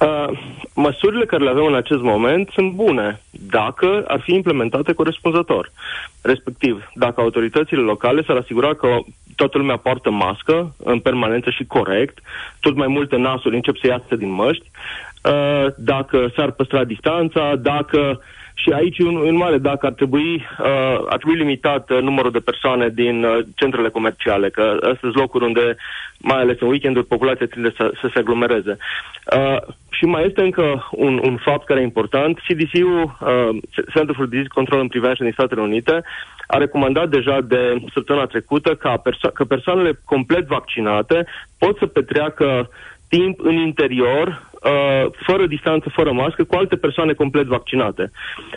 [0.00, 0.38] Uh,
[0.74, 5.72] măsurile care le avem în acest moment sunt bune dacă ar fi implementate corespunzător.
[6.20, 8.88] Respectiv, dacă autoritățile locale s-ar asigura că
[9.36, 12.18] toată lumea poartă mască în permanență și corect,
[12.60, 15.11] tot mai multe nasuri încep să iasă din măști, uh,
[15.76, 18.20] dacă s-ar păstra distanța, dacă
[18.54, 22.38] și aici un, un mare dacă ar trebui, uh, ar trebui limitat uh, numărul de
[22.38, 25.76] persoane din uh, centrele comerciale, că astea sunt locuri unde,
[26.18, 28.76] mai ales în weekenduri, populația tinde să, să se aglomereze.
[29.36, 29.56] Uh,
[29.90, 32.38] și mai este încă un, un fapt care e important.
[32.38, 33.56] CDC-ul, uh,
[33.94, 36.02] Center for Disease Control and Prevention din Statele Unite,
[36.46, 41.26] a recomandat deja de săptămâna trecută ca perso- că persoanele complet vaccinate
[41.58, 42.68] pot să petreacă
[43.08, 48.10] timp în interior, uh, fără distanță, fără mască, cu alte persoane complet vaccinate.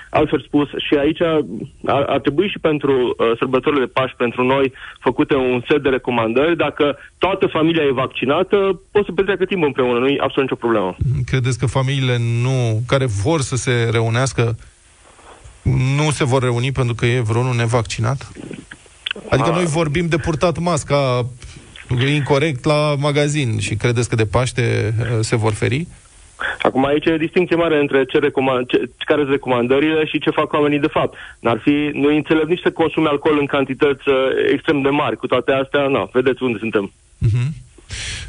[0.09, 1.43] Altfel spus, și aici ar,
[1.85, 6.57] ar trebui și pentru uh, sărbătorile de Paști, pentru noi, făcute un set de recomandări.
[6.57, 10.95] Dacă toată familia e vaccinată, pot să petreacă timp împreună, nu e absolut nicio problemă.
[11.25, 14.55] Credeți că familiile nu, care vor să se reunească
[15.97, 18.31] nu se vor reuni pentru că e vreunul nevaccinat?
[19.29, 21.25] Adică noi vorbim de purtat masca
[22.07, 25.87] incorrect la magazin și credeți că de Paște uh, se vor feri?
[26.61, 30.29] Acum aici e o distinție mare între ce recomand, ce, care sunt recomandările și ce
[30.29, 31.17] fac oamenii de fapt.
[31.39, 34.15] N-ar fi, nu înțeleg nici să consume alcool în cantități uh,
[34.51, 35.15] extrem de mari.
[35.17, 36.91] Cu toate astea, nu, vedeți unde suntem.
[37.25, 37.64] Uh-huh.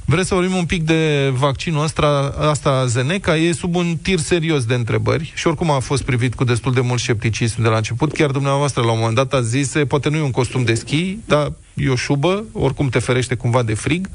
[0.05, 3.37] Vreți să vorbim un pic de vaccinul ăsta, asta Zeneca?
[3.37, 6.81] E sub un tir serios de întrebări și oricum a fost privit cu destul de
[6.81, 8.12] mult scepticism de la început.
[8.12, 11.19] Chiar dumneavoastră la un moment dat a zis, poate nu e un costum de schi,
[11.27, 14.09] dar e o șubă, oricum te ferește cumva de frig.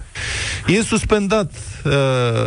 [0.68, 1.52] E suspendat
[1.86, 1.92] uh,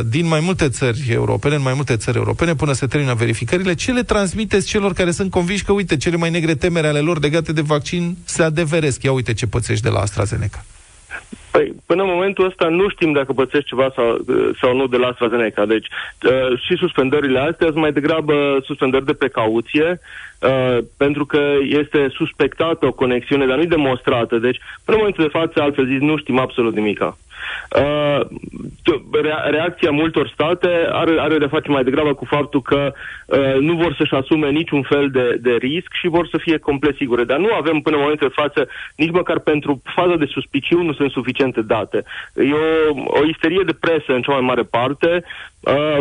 [0.07, 3.74] din mai multe țări europene, în mai multe țări europene, până se termină verificările.
[3.74, 7.20] Ce le transmiteți celor care sunt conviși că, uite, cele mai negre temere ale lor
[7.20, 9.02] legate de vaccin se adeveresc?
[9.02, 10.64] Ia uite ce pățești de la AstraZeneca.
[11.54, 14.24] Păi, până în momentul ăsta nu știm dacă pățești ceva sau,
[14.60, 15.64] sau nu de la AstraZeneca.
[15.66, 20.00] Deci, uh, și suspendările astea sunt mai degrabă suspendări de precauție,
[20.40, 24.38] uh, pentru că este suspectată o conexiune, dar nu e demonstrată.
[24.38, 27.16] Deci, până în momentul de față, altfel zis, nu știm absolut nimica.
[27.80, 28.20] Uh,
[29.22, 32.92] rea- reacția multor state are, are de face mai degrabă cu faptul că
[33.26, 36.96] uh, nu vor să-și asume niciun fel de, de risc și vor să fie complet
[36.96, 37.24] sigure.
[37.24, 40.92] Dar nu avem până în momentul de față, nici măcar pentru faza de suspiciu nu
[40.92, 42.04] sunt suficiente date.
[42.35, 45.24] E o, o isterie de presă în cea mai mare parte.
[45.61, 45.98] Uh,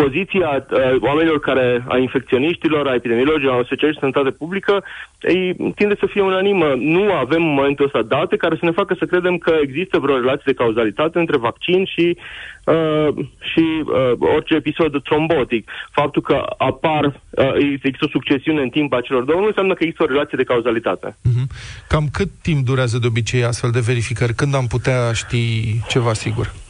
[0.00, 4.84] poziția uh, oamenilor care, a infecționiștilor, a epidemiologilor, a specialiști de sănătate publică,
[5.20, 6.68] ei tinde să fie unanimă.
[6.78, 10.16] Nu avem în momentul ăsta date care să ne facă să credem că există vreo
[10.16, 12.16] relație de cauzalitate între vaccin și,
[12.64, 13.08] uh,
[13.50, 15.70] și uh, orice episod trombotic.
[15.90, 19.82] Faptul că apar, uh, există o succesiune în timp a celor două, nu înseamnă că
[19.82, 21.08] există o relație de cauzalitate.
[21.10, 21.46] Uh-huh.
[21.88, 24.34] Cam cât timp durează de obicei astfel de verificări?
[24.34, 25.44] Când am putea ști
[25.88, 26.65] ceva sigur?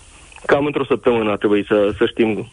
[0.47, 2.51] Cam într-o săptămână ar trebui să, să știm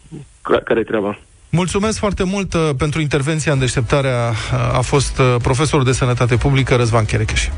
[0.64, 1.18] care e treaba.
[1.48, 4.28] Mulțumesc foarte mult uh, pentru intervenția în deșteptarea.
[4.30, 7.48] Uh, a fost uh, profesorul de sănătate publică Răzvan Cherecheș.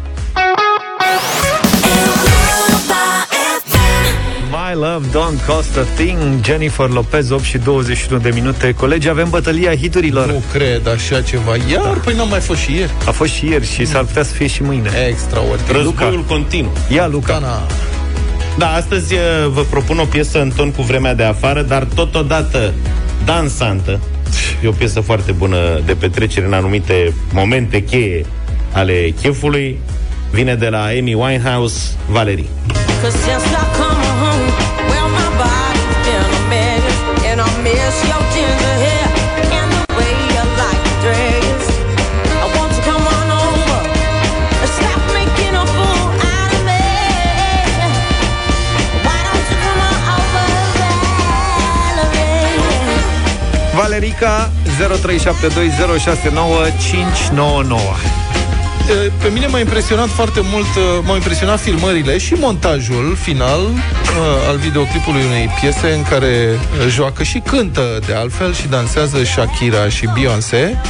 [4.50, 9.28] My Love Don't Cost a Thing Jennifer Lopez, 8 și 21 de minute Colegi, avem
[9.30, 12.00] bătălia hiturilor Nu cred așa ceva Iar, da.
[12.04, 14.46] păi n-am mai fost și ieri A fost și ieri și s-ar putea să fie
[14.46, 17.60] și mâine Extraordinar Războiul continuu Ia, Luca Cana.
[18.58, 22.74] Da, astăzi uh, vă propun o piesă în ton cu vremea de afară, dar totodată
[23.24, 24.00] dansantă.
[24.62, 28.26] E o piesă foarte bună de petrecere în anumite momente cheie
[28.72, 29.78] ale chefului.
[30.30, 32.48] Vine de la Amy Winehouse, Valerie.
[33.02, 34.65] Cause since I come home,
[53.96, 54.68] Valerica 0372069599
[58.88, 63.78] e, pe mine m-a impresionat foarte mult, uh, m-au impresionat filmările și montajul final uh,
[64.48, 69.88] al videoclipului unei piese în care uh, joacă și cântă de altfel și dansează Shakira
[69.88, 70.80] și Beyoncé.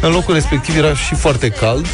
[0.00, 1.86] În locul respectiv era și foarte cald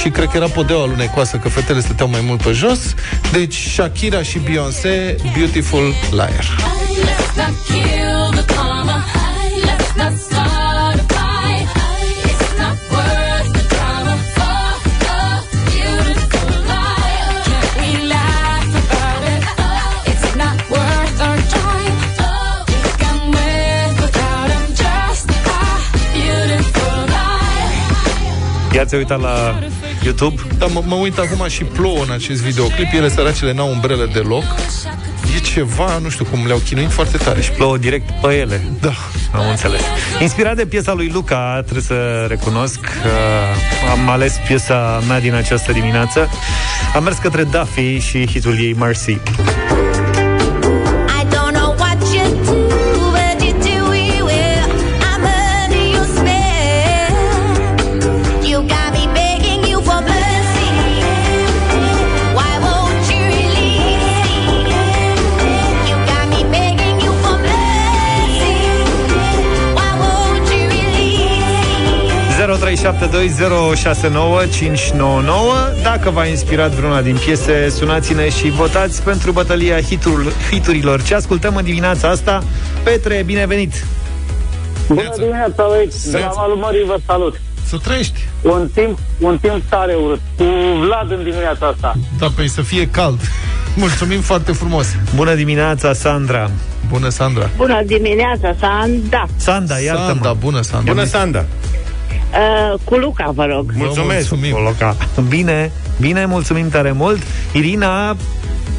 [0.00, 2.94] și cred că era podeaua alunecoasă, că fetele stăteau mai mult pe jos.
[3.32, 6.46] Deci Shakira și Beyoncé, Beautiful Liar.
[28.96, 29.04] Life.
[29.04, 29.58] I-ați uitat la
[30.02, 30.42] YouTube?
[30.58, 32.92] Da, mă, mă uit acum și plouă în acest videoclip.
[32.92, 34.44] Ele, săracele, n-au umbrele deloc.
[35.36, 37.40] E ceva, nu știu cum, le-au chinuit foarte tare.
[37.40, 38.60] Și Plouă direct pe ele.
[38.80, 38.92] Da.
[39.32, 39.80] Am înțeles.
[40.20, 43.10] Inspirat de piesa lui Luca, trebuie să recunosc că
[43.90, 46.28] am ales piesa mea din această dimineață.
[46.94, 49.18] Am mers către Duffy și hitul ei Mercy.
[72.84, 72.88] 0372069599
[75.82, 81.02] Dacă v-a inspirat vreuna din piese, sunați-ne și votați pentru bătălia hitul, hiturilor.
[81.02, 82.42] Ce ascultăm în dimineața asta?
[82.82, 83.84] Petre, binevenit!
[84.88, 86.10] Bună dimineața, băieți!
[86.10, 87.40] De la malul mării vă salut!
[87.66, 88.20] Să trăiești!
[88.42, 90.20] Un timp, un timp tare urât.
[90.36, 90.44] Cu
[90.80, 91.94] Vlad în dimineața asta.
[92.18, 93.20] Da, păi să fie cald.
[93.76, 94.86] Mulțumim foarte frumos!
[95.14, 96.50] Bună dimineața, Sandra!
[96.88, 97.50] Bună, Sandra!
[97.56, 99.26] Bună dimineața, Sanda.
[99.36, 100.06] Sanda, iartă-mă!
[100.06, 100.92] Sanda, bună, Sanda!
[100.92, 101.44] Bună, Sanda!
[102.34, 103.70] Uh, cu Luca, vă rog.
[103.76, 104.30] Mulțumesc!
[104.30, 104.52] mulțumim.
[104.54, 104.96] Coloca.
[105.28, 105.70] Bine,
[106.00, 107.22] bine, mulțumim tare mult.
[107.52, 108.16] Irina,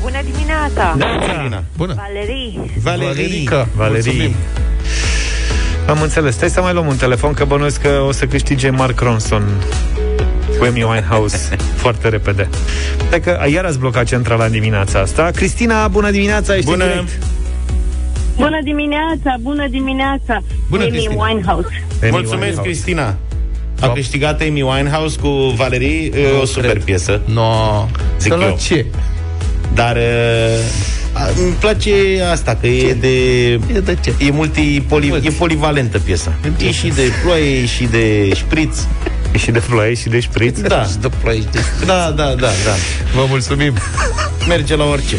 [0.01, 0.97] Bună dimineața.
[1.39, 1.63] Irina.
[1.77, 1.95] Bună!
[1.95, 2.71] Valerii.
[2.83, 3.67] Valerica!
[3.75, 4.03] Valerii.
[4.11, 4.35] Mulțumim.
[5.89, 6.33] Am înțeles.
[6.35, 9.43] Stai să mai luăm un telefon, că bănuiesc că o să câștige Mark Ronson
[10.57, 12.49] cu Amy Winehouse foarte repede.
[13.07, 15.29] Stai că iar ați blocat centrala în dimineața asta.
[15.35, 16.83] Cristina, bună dimineața, ești Bună.
[16.83, 17.23] în direct.
[18.35, 20.41] Bună dimineața, bună dimineața.
[20.69, 21.23] Bună, Amy Cristina.
[21.23, 21.85] Winehouse.
[22.01, 22.61] Amy Mulțumesc, Winehouse.
[22.61, 23.15] Cristina!
[23.81, 26.83] A câștigat Amy Winehouse cu Valerie, e o super cred.
[26.83, 27.21] piesă.
[27.25, 27.87] No,
[28.19, 28.57] Zic să la eu.
[28.61, 28.85] ce?
[29.73, 30.63] Dar uh,
[31.13, 31.93] a, îmi place
[32.31, 33.07] asta, că e de...
[33.51, 34.13] E de ce?
[34.19, 36.33] E, multipoli, e polivalentă piesa.
[36.65, 38.77] E și de ploaie, e și de șpriț.
[39.33, 40.59] E și de floaie și de șpriț.
[40.59, 41.49] Da, De plăiești.
[41.85, 42.73] da, da, da, da.
[43.15, 43.73] Vă mulțumim!
[44.47, 45.15] Merge la orice.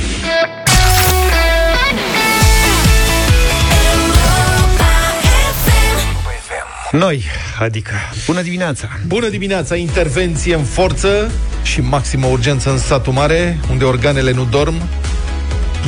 [6.99, 7.25] Noi,
[7.59, 7.93] adică,
[8.27, 8.89] bună dimineața.
[9.07, 9.77] Bună dimineața!
[9.77, 11.31] Intervenție în forță
[11.63, 14.75] și maximă urgență în satul mare, unde organele nu dorm.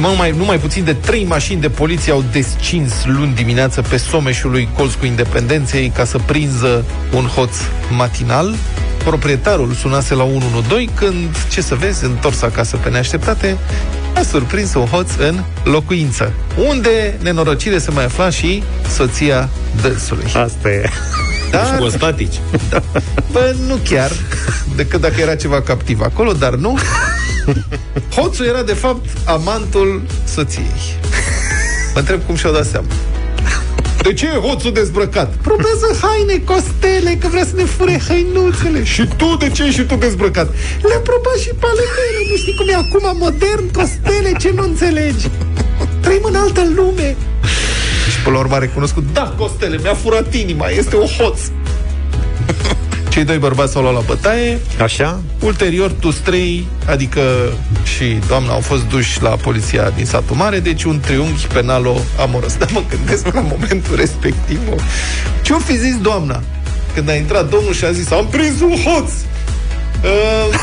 [0.00, 3.96] Nu mai, nu mai puțin de trei mașini de poliție au descins luni dimineață pe
[3.96, 7.56] someșul lui Colț cu Independenței ca să prinză un hoț
[7.90, 8.54] matinal.
[9.04, 13.56] Proprietarul sunase la 112 când, ce să vezi, întors acasă pe neașteptate,
[14.14, 16.32] a surprins un hoț în locuință,
[16.68, 18.62] unde, nenorocire, se mai afla și
[18.94, 19.48] soția
[19.82, 20.24] dânsului.
[20.24, 20.88] Asta e.
[21.50, 22.40] Dar, Cu statici.
[23.32, 24.10] Bă, nu chiar,
[24.76, 26.78] decât dacă era ceva captiv acolo, dar nu.
[28.16, 30.98] Hoțul era, de fapt, amantul soției.
[31.94, 32.86] Mă întreb cum și-o dat seama.
[34.02, 35.34] De ce e hoțul dezbrăcat?
[35.34, 38.84] Probează haine, costele, că vrea să ne fure hăinuțele.
[38.84, 40.48] Și tu, de ce ești și tu dezbrăcat?
[40.82, 45.28] Le-a probat și paletele, nu știi cum e acum modern, costele, ce nu înțelegi?
[46.00, 47.16] Trăim în altă lume.
[48.10, 51.40] Și până la urmă a recunoscut, da, costele, mi-a furat inima, este un hoț.
[53.18, 54.58] Cei doi bărbați s-au luat la bătaie.
[54.82, 55.20] Așa?
[55.40, 57.20] Ulterior, toți trei, adică
[57.96, 62.56] și doamna, au fost duși la poliția din satul mare, deci un triunghi penalo-amoros.
[62.58, 64.60] Dar mă gândesc la momentul respectiv.
[64.68, 64.76] mă.
[65.42, 66.42] Ce-o fi zis doamna?
[66.94, 69.10] Când a intrat domnul și a zis, am prins un hoț!
[70.04, 70.58] Uh,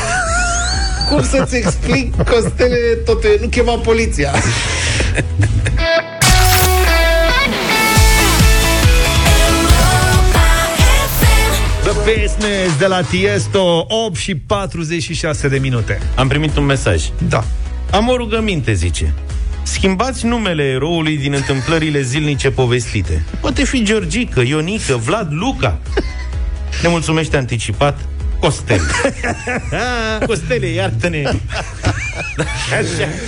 [1.08, 4.30] cum să-ți explic, Costele, totul e, nu chema poliția.
[12.06, 17.04] Business de la Tiesto 8 și 46 de minute Am primit un mesaj.
[17.28, 17.44] Da.
[17.90, 19.14] Am o rugăminte, zice.
[19.62, 23.24] Schimbați numele eroului din întâmplările zilnice povestite.
[23.40, 25.78] Poate fi Georgică, Ionică, Vlad, Luca.
[26.82, 27.98] Ne mulțumește anticipat
[28.40, 28.80] Costel.
[30.26, 31.22] Costele, iartă-ne.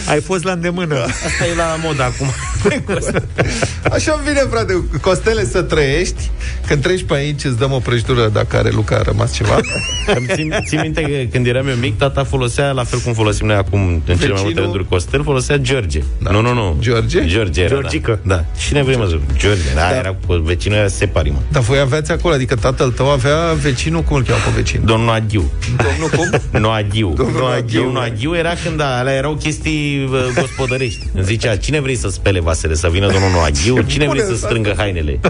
[0.08, 0.94] Ai fost la îndemână.
[1.04, 2.26] Asta e la mod acum.
[3.92, 6.30] Așa îmi vine, frate, Costele, să trăiești.
[6.66, 9.54] Când treci pe aici, îți dăm o prăjitură dacă are Luca a rămas ceva.
[10.16, 13.46] Îmi țin, țin minte că când eram eu mic, tata folosea, la fel cum folosim
[13.46, 14.62] noi acum în cele mai multe Vecinul?
[14.62, 16.00] rânduri Costel, folosea George.
[16.18, 16.30] Da.
[16.30, 16.76] Nu, nu, nu.
[16.80, 17.26] George?
[17.26, 18.18] George era, Georgică.
[18.22, 18.34] Da.
[18.34, 18.44] da.
[18.58, 19.60] Și ne vrem mă George.
[19.74, 19.96] Da, Da.
[19.96, 21.38] era cu vecinul era separi, mă.
[21.52, 24.80] Dar voi aveați acolo, adică tatăl tău avea vecinul, cum îl cheamă pe vecin?
[24.84, 25.50] Domnul Aghiu.
[25.76, 26.40] Domnul cum?
[26.60, 27.12] Nu Aghiu.
[27.16, 27.82] Domnul Aghiu.
[27.82, 31.06] Domnul Aghiu era când alea erau chestii uh, gospodărești.
[31.14, 32.74] Îmi zicea, cine vrei să spele vasele?
[32.74, 33.82] Să vină domnul Aghiu?
[33.82, 34.46] Cine bune vrei să asta.
[34.46, 35.20] strângă hainele?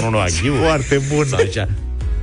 [0.00, 0.54] Domnul Aghiu?
[0.62, 1.24] Foarte bun.
[1.24, 1.68] Sau zicea,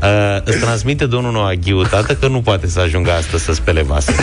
[0.01, 4.13] Uh, îți transmite domnul Noaghiu, tată, că nu poate să ajungă astăzi să spele vase.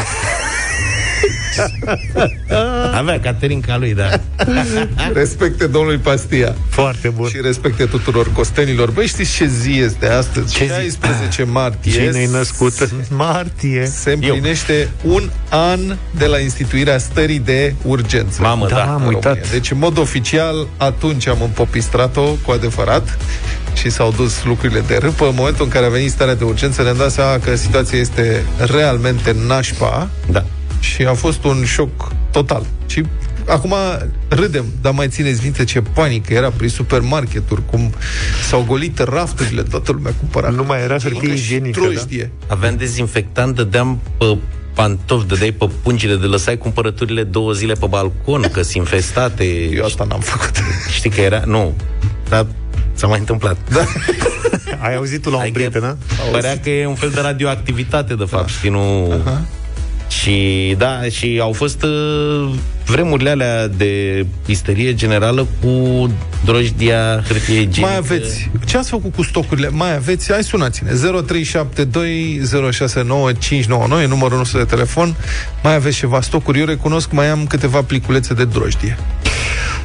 [2.94, 4.08] Avea Caterinca lui, da.
[5.12, 6.54] Respecte domnului Pastia.
[6.68, 7.28] Foarte bun.
[7.28, 8.90] Și respecte tuturor costenilor.
[8.90, 10.54] Băi, știți ce zi este astăzi?
[10.54, 10.70] Ce zi?
[10.70, 11.92] 16 martie.
[11.92, 13.86] Cine e născut în martie?
[13.86, 15.14] Se împlinește Eu.
[15.14, 15.80] un an
[16.18, 18.42] de la instituirea stării de urgență.
[18.42, 18.82] Mamă, Da, da.
[18.92, 19.22] am în uitat.
[19.32, 19.50] România.
[19.52, 23.18] Deci, în mod oficial, atunci am împopistrat-o cu adevărat
[23.74, 25.24] și s-au dus lucrurile de râpă.
[25.26, 28.44] În momentul în care a venit starea de urgență, ne-am dat seama că situația este
[28.72, 30.44] realmente nașpa Da.
[30.80, 32.66] Și a fost un șoc total.
[32.86, 33.04] Și
[33.46, 33.74] acum
[34.28, 37.92] râdem, dar mai țineți minte ce panică era prin supermarketuri, cum
[38.48, 40.48] s-au golit rafturile, toată lumea cumpăra.
[40.48, 41.86] Nu mai era hârtie igienică, da?
[41.86, 42.30] Trojdie.
[42.46, 44.36] Aveam dezinfectant, dădeam pe
[44.74, 49.44] pantofi, dădeai pe pungile de lăsai cumpărăturile două zile pe balcon, că sunt infestate.
[49.76, 50.62] Eu asta n-am făcut.
[50.90, 51.42] Știi că era...
[51.46, 51.74] Nu,
[52.28, 52.46] dar
[52.94, 53.56] s-a mai întâmplat.
[53.72, 53.84] Da.
[54.86, 55.96] Ai auzit tu la un Adică prieten, a?
[56.30, 59.12] Părea că e un fel de radioactivitate, de fapt, știi, nu...
[59.24, 59.46] Aha.
[60.08, 62.50] Și da, și au fost uh,
[62.86, 66.10] vremurile alea de isterie generală cu
[66.44, 67.80] drojdia, hârtie igienică.
[67.80, 68.50] Mai aveți.
[68.64, 69.68] Ce ați făcut cu stocurile?
[69.68, 70.32] Mai aveți?
[70.32, 70.90] Hai sunați-ne.
[70.90, 70.96] 0372069599
[74.02, 75.14] e numărul nostru de telefon.
[75.62, 76.58] Mai aveți ceva stocuri?
[76.58, 78.98] Eu recunosc că mai am câteva pliculețe de drojdie.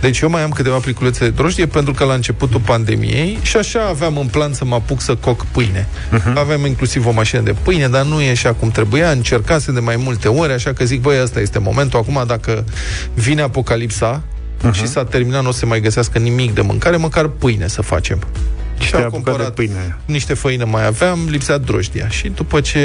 [0.03, 3.87] Deci eu mai am câteva pliculețe de drojdie pentru că la începutul pandemiei și așa
[3.87, 5.87] aveam în plan să mă apuc să coc pâine.
[5.87, 6.33] Uh-huh.
[6.35, 9.11] Aveam inclusiv o mașină de pâine, dar nu e așa cum trebuia.
[9.11, 11.99] Încercase de mai multe ori, așa că zic, băi, ăsta este momentul.
[11.99, 12.65] Acum, dacă
[13.13, 14.71] vine apocalipsa uh-huh.
[14.71, 17.81] și s-a terminat, nu o să se mai găsească nimic de mâncare, măcar pâine să
[17.81, 18.23] facem.
[18.79, 19.97] Și te-ai apucat de pâine.
[20.05, 22.07] niște făină mai aveam, lipsea drojdia.
[22.07, 22.79] Și după ce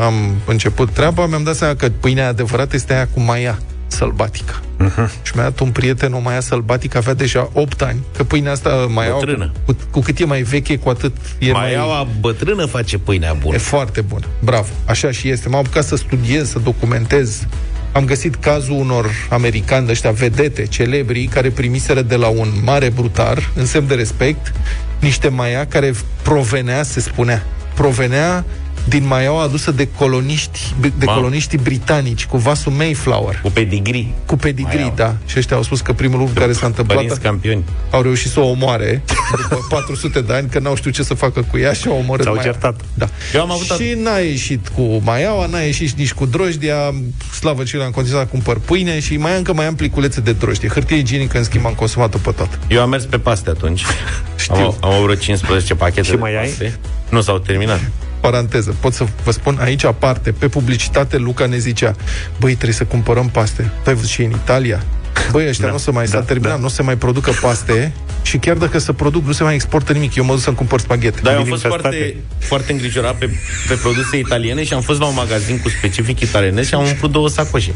[0.00, 3.58] am început treaba, mi-am dat seama că pâinea adevărată este aia cu maia
[3.92, 4.60] sălbatică.
[4.84, 5.22] Uh-huh.
[5.22, 8.86] Și mi-a dat un prieten o maia sălbatică, avea deja 8 ani, că pâinea asta
[8.88, 9.52] mai Bătrână.
[9.64, 11.60] Cu, cu cât e mai veche, cu atât e mai...
[11.60, 13.54] Maiaua bătrână face pâinea bună.
[13.54, 14.24] E foarte bună.
[14.40, 14.68] Bravo.
[14.84, 15.48] Așa și este.
[15.48, 17.46] M-am apucat să studiez, să documentez.
[17.92, 22.88] Am găsit cazul unor americani de ăștia vedete, celebri, care primiseră de la un mare
[22.88, 24.52] brutar, în semn de respect,
[25.00, 28.44] niște maia care provenea, se spunea, provenea
[28.90, 31.18] din maiaua adusă de coloniști, de Mamă.
[31.18, 33.40] coloniștii britanici, cu vasul Mayflower.
[33.42, 34.06] Cu pedigree.
[34.26, 34.94] Cu pedigree, Maiaua.
[34.96, 35.14] da.
[35.26, 37.64] Și ăștia au spus că primul lucru care s-a întâmplat Părinți campioni.
[37.90, 39.02] au reușit să o omoare
[39.42, 42.24] după 400 de ani, că n-au știut ce să facă cu ea și au omorât
[42.24, 42.52] S-au Maiaua.
[42.52, 42.80] certat.
[42.94, 43.08] Da.
[43.34, 46.94] Eu am avut și n-a ieșit cu maiaua, n-a ieșit nici cu drojdia,
[47.38, 50.68] slavă celui am continuat să cumpăr pâine și mai încă mai am pliculețe de drojdie.
[50.68, 52.58] Hârtie igienică, în schimb, am consumat-o pe tot.
[52.68, 53.82] Eu am mers pe paste atunci.
[54.36, 54.54] Știu.
[54.54, 56.46] Am, am avut vreo 15 pachete Și de mai ai?
[56.46, 56.78] paste.
[57.08, 57.80] Nu s-au terminat.
[58.20, 61.94] Paranteză, pot să vă spun aici aparte, pe publicitate Luca ne zicea,
[62.38, 63.62] băi, trebuie să cumpărăm paste.
[63.62, 64.82] Tu ai văzut și în Italia?
[65.30, 66.58] Băi, ăștia Da, nu o să mai da, s-a terminat, da.
[66.60, 69.54] nu o să se mai producă paste și chiar dacă se produc, nu se mai
[69.54, 70.14] exportă nimic.
[70.14, 71.18] Eu mă duc să-mi cumpăr spaghete.
[71.22, 71.96] Dar eu am Vin fost infestate.
[71.96, 73.30] foarte, foarte îngrijorat pe,
[73.68, 77.10] pe produse italiene și am fost la un magazin cu specific italienesc și am umplut
[77.12, 77.72] două sacoșe.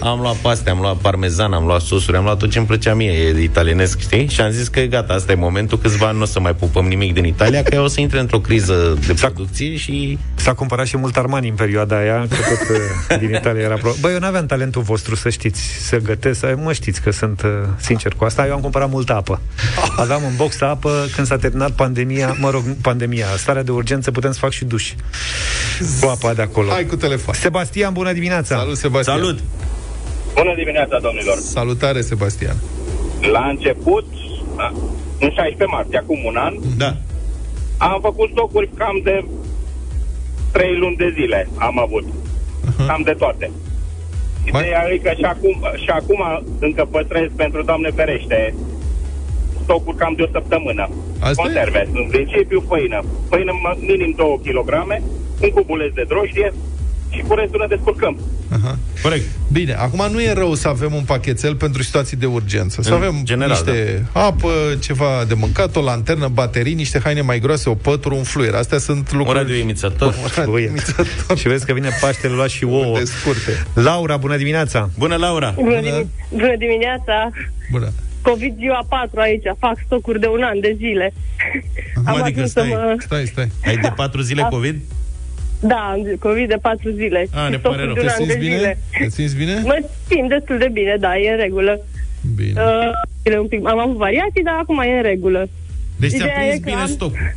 [0.00, 2.94] Am luat paste, am luat parmezan, am luat sosuri, am luat tot ce îmi plăcea
[2.94, 4.28] mie, e italienesc, știi?
[4.28, 6.86] Și am zis că gata, asta e momentul, câțiva ani nu o să mai pupăm
[6.86, 10.18] nimic din Italia, că o să intre într-o criză de producție și...
[10.34, 13.90] S-a cumpărat și mult Armani în perioada aia, că tot uh, din Italia era pro...
[14.00, 17.50] Băi, eu n-aveam talentul vostru, să știți, să gătesc, să- mă știți că sunt uh,
[17.76, 19.40] sincer cu asta, eu am cumpărat multă apă.
[19.96, 24.10] Aveam un box de apă, când s-a terminat pandemia, mă rog, pandemia, starea de urgență,
[24.10, 24.92] putem să fac și duș
[26.00, 26.70] cu apa de acolo.
[26.70, 27.34] Hai cu telefon.
[27.34, 28.56] Sebastian, bună dimineața!
[28.56, 29.16] Salut, Sebastian.
[29.16, 29.38] Salut!
[30.34, 31.36] Bună dimineața, domnilor!
[31.36, 32.56] Salutare, Sebastian.
[33.32, 34.06] La început,
[34.56, 34.72] a,
[35.20, 36.96] în 16 martie, acum un an, Da.
[37.78, 39.24] am făcut stocuri cam de
[40.52, 42.04] 3 luni de zile am avut.
[42.86, 43.50] Cam de toate.
[44.52, 46.20] Mai- Ideea e că și acum, și acum
[46.60, 48.54] încă păstrez pentru Doamne ferește
[49.62, 50.88] stocuri cam de o săptămână.
[51.20, 51.34] Asta e?
[51.42, 51.88] Conserve.
[51.92, 53.04] În principiu făină.
[53.28, 54.70] Făină mă- minim 2 kg,
[55.42, 56.52] un cubuleț de drojdie
[57.10, 58.20] și cu restul ne descurcăm.
[58.52, 58.78] Aha.
[59.02, 59.24] Corect.
[59.52, 62.82] Bine, acum nu e rău să avem un pachetel pentru situații de urgență.
[62.82, 67.38] Să În avem general, niște apă, ceva de mâncat, o lanternă, baterii, niște haine mai
[67.38, 68.54] groase, o pătură, un fluier.
[68.54, 69.38] Astea sunt Un lucruri...
[69.38, 70.14] radioemițător.
[70.22, 71.38] Un radioemițător.
[71.38, 72.98] Și vezi că vine Paștele luat și ouă.
[72.98, 73.62] De scurte.
[73.74, 74.90] Laura, bună dimineața!
[74.98, 75.50] Bună, Laura!
[75.56, 77.30] Bună, dim- bună dimineața!
[77.70, 77.92] Bună.
[78.22, 81.12] COVID ziua 4 aici, fac stocuri de un an de zile.
[81.94, 82.68] Cum Am adică ajuns să stai?
[82.68, 82.94] mă...
[82.98, 83.50] Stai, stai.
[83.66, 84.80] Ai de patru zile A- COVID?
[85.60, 87.26] Da, am de- COVID de 4 zile.
[87.32, 87.94] A, ne Stocuri pare rău.
[87.94, 88.56] de un Te an simți de bine?
[88.56, 88.78] zile.
[88.98, 89.60] Te simți bine?
[89.64, 89.78] Mă
[90.08, 91.80] simt destul de bine, da, e în regulă.
[92.36, 92.60] Bine.
[92.60, 92.90] Uh,
[93.32, 95.48] e un pic, am avut variații, dar acum e în regulă.
[95.96, 97.34] Deci ți-a Ideea e prins că bine am- stocul.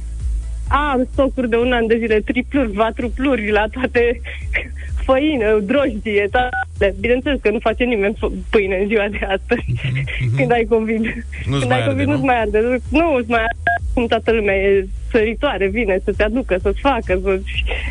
[0.67, 4.21] Am stocuri de un an de zile, tripluri, patrupluri la toate
[5.07, 6.95] făină, drojdie, toate.
[6.99, 9.65] Bineînțeles că nu face nimeni fă- pâine în ziua de astăzi.
[10.37, 11.01] Când ai COVID.
[11.01, 12.11] Nu-ți Când mai ai arde, COVID nu?
[12.11, 12.59] nu-ți mai arde.
[12.89, 13.68] Nu îți mai arde.
[13.99, 17.39] Cum toată lumea e săritoare, vine să te aducă, să-ți facă, să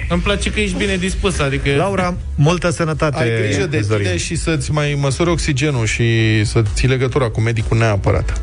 [0.09, 1.75] Îmi place că ești bine dispus, adică...
[1.77, 3.23] Laura, multă sănătate.
[3.23, 4.05] Ai grijă de îți dorim.
[4.05, 8.41] tine și să-ți mai măsori oxigenul și să ții legătura cu medicul neapărat.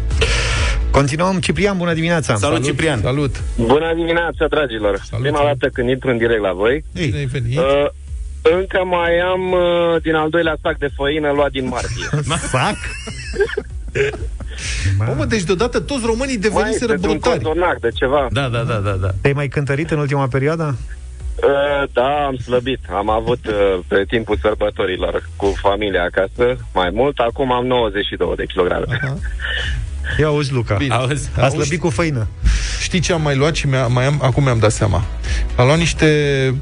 [0.92, 1.40] Continuăm.
[1.40, 2.36] Ciprian, bună dimineața!
[2.36, 3.00] Salut, Ciprian!
[3.02, 3.44] Salut!
[3.58, 5.02] Bună dimineața, dragilor!
[5.10, 5.26] Salut.
[5.26, 6.84] Prima dată când intru în direct la voi.
[6.94, 7.06] Ei.
[7.06, 7.58] Bine ai venit.
[7.58, 7.88] Uh,
[8.42, 12.08] încă mai am uh, din al doilea sac de făină luat din martie.
[12.52, 12.76] Sac?
[14.98, 17.44] Mamă, deci deodată toți românii deveniseră pentru un brutari.
[17.44, 18.28] cozonac de ceva.
[18.32, 19.10] Da, da, da, da, da.
[19.22, 20.78] Te-ai mai cântărit în ultima perioadă?
[21.36, 22.80] Uh, da, am slăbit.
[22.90, 27.18] Am avut uh, pe timpul sărbătorilor cu familia acasă mai mult.
[27.18, 28.86] Acum am 92 de kilograme.
[28.90, 29.18] Aha.
[30.20, 30.76] Ia auzi, Luca.
[30.76, 30.94] Bine.
[30.94, 31.30] Auzi?
[31.40, 32.28] A slăbit cu făină.
[32.82, 35.04] Știi ce am mai luat și mi-a, mai am, acum mi-am dat seama?
[35.56, 36.54] Am luat niște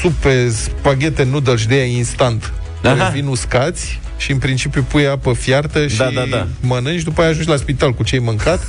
[0.00, 2.94] supe, spaghete, noodles de aia instant, Aha.
[2.94, 6.46] care vin uscați și în principiu pui apă fiartă și Da, da, da.
[6.60, 8.60] mănânci, după aia ajungi la spital cu ce ai mâncat.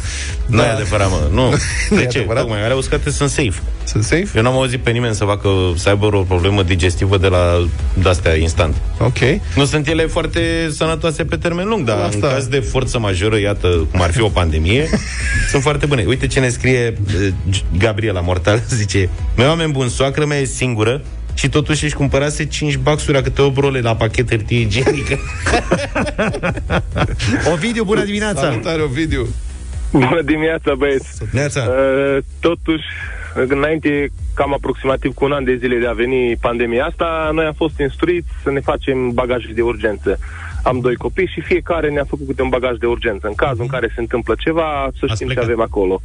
[0.45, 1.27] Nu e adevărat, mă.
[1.31, 1.49] Nu.
[1.89, 2.17] Nu De e ce?
[2.17, 2.41] adevărat?
[2.41, 3.61] Tocmai, alea uscate sunt safe.
[3.83, 4.27] Sunt safe?
[4.35, 7.67] Eu n-am auzit pe nimeni să facă, să aibă o problemă digestivă de la
[8.01, 8.75] de-astea instant.
[8.99, 9.17] Ok.
[9.55, 12.27] Nu sunt ele foarte sănătoase pe termen lung, dar Asta.
[12.27, 14.89] în caz de forță majoră, iată, cum ar fi o pandemie,
[15.51, 16.03] sunt foarte bune.
[16.07, 17.27] Uite ce ne scrie uh,
[17.77, 21.01] Gabriela Mortal, zice, meu oameni bun, soacră mea e singură
[21.33, 25.17] și totuși își cumpărase 5 baxuri a câte 8 role la pachet hârtie igienică.
[27.53, 28.41] Ovidiu, bună dimineața!
[28.41, 29.27] Salutare, Ovidiu!
[29.91, 31.17] Bună dimineața, băieți!
[31.31, 31.61] Neața.
[31.61, 32.85] Uh, totuși,
[33.33, 37.53] înainte, cam aproximativ cu un an de zile de a veni pandemia asta, noi am
[37.53, 40.19] fost instruiți să ne facem bagaje de urgență.
[40.63, 43.27] Am doi copii și fiecare ne-a făcut câte un bagaj de urgență.
[43.27, 45.43] În cazul în care se întâmplă ceva, să Ați știm ce plecat.
[45.43, 46.01] avem acolo.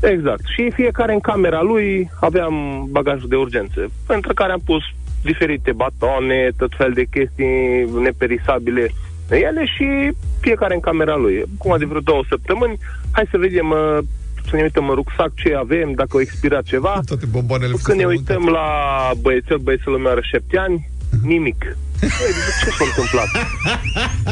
[0.00, 0.42] Exact.
[0.54, 2.54] Și fiecare în camera lui aveam
[2.90, 4.82] bagajul de urgență, pentru care am pus
[5.22, 8.90] diferite batoane, tot fel de chestii neperisabile
[9.28, 11.42] în ele și fiecare în camera lui.
[11.58, 12.78] Acum de vreo două săptămâni,
[13.10, 13.98] hai să vedem, uh,
[14.48, 17.00] să ne uităm în rucsac ce avem, dacă au expirat ceva.
[17.06, 18.66] Toate bomboanele Când ne fusese uităm la
[19.20, 20.88] băiețel, băiețelul meu are șapte ani,
[21.22, 21.76] nimic.
[22.00, 23.28] Păi, zice, ce s-a întâmplat?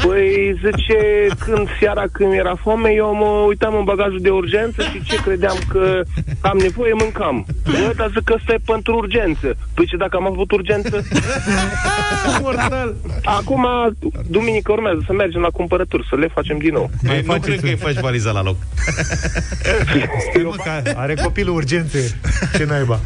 [0.05, 0.99] Păi, zice,
[1.39, 5.59] când seara când era foame, eu mă uitam în bagajul de urgență și ce credeam
[5.69, 6.03] că
[6.41, 7.47] am nevoie, mâncam.
[7.65, 9.57] Bă, dar zic că ăsta e pentru urgență.
[9.75, 11.05] Păi ce dacă am avut urgență?
[12.43, 12.95] Mortal.
[13.25, 13.67] Acum,
[14.29, 16.91] duminică urmează să mergem la cumpărături, să le facem din nou.
[17.03, 18.57] Mai nu cred că îi faci valiza la loc.
[20.31, 22.21] Stai, mă, că are copilul urgențe.
[22.57, 23.01] Ce naiba.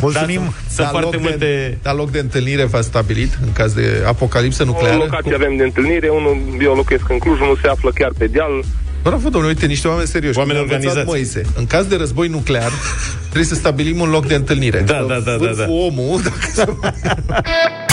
[0.00, 0.40] Mulțumim.
[0.40, 1.36] Da, sunt, sunt Dar foarte loc multe...
[1.36, 4.96] De, dar loc de întâlnire v-a stabilit în caz de apocalipsă O nucleară?
[4.96, 8.64] locație avem de întâlnire, unul, eu locuiesc în Cluj, unul se află chiar pe deal.
[9.02, 10.38] Bravo, domnule, uite, niște oameni serioși.
[10.38, 11.34] Oameni Cum ne-a învățat organizați.
[11.34, 11.42] Moise.
[11.58, 12.70] În caz de război nuclear,
[13.22, 14.80] trebuie să stabilim un loc de întâlnire.
[14.80, 15.72] Da, da, da, da, Vârful da.
[15.72, 16.78] omul, dacă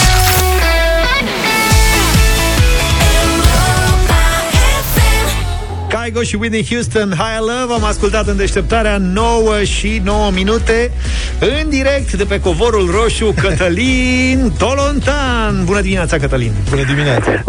[6.11, 10.91] se Caigo și Whitney Houston, High Love Am ascultat în deșteptarea 9 și 9 minute
[11.39, 17.43] În direct de pe covorul roșu Cătălin Tolontan Bună dimineața, Cătălin Bună dimineața!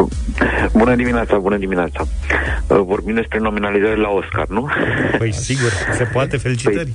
[0.72, 2.06] Bună dimineața, bună dimineața.
[2.66, 4.68] Uh, Vorbim despre nominalizări la Oscar, nu?
[5.18, 6.92] Păi sigur, se poate, felicitări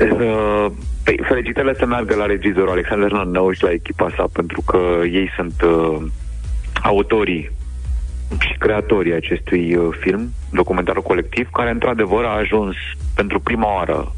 [0.00, 0.66] Uh,
[1.04, 4.78] Păi, felicitările să meargă la regizorul Alexander Nănău și la echipa sa, pentru că
[5.12, 5.96] ei sunt uh,
[6.82, 7.50] autorii
[8.40, 12.74] și creatorii acestui uh, film, documentarul colectiv, care într-adevăr a ajuns
[13.14, 14.12] pentru prima oară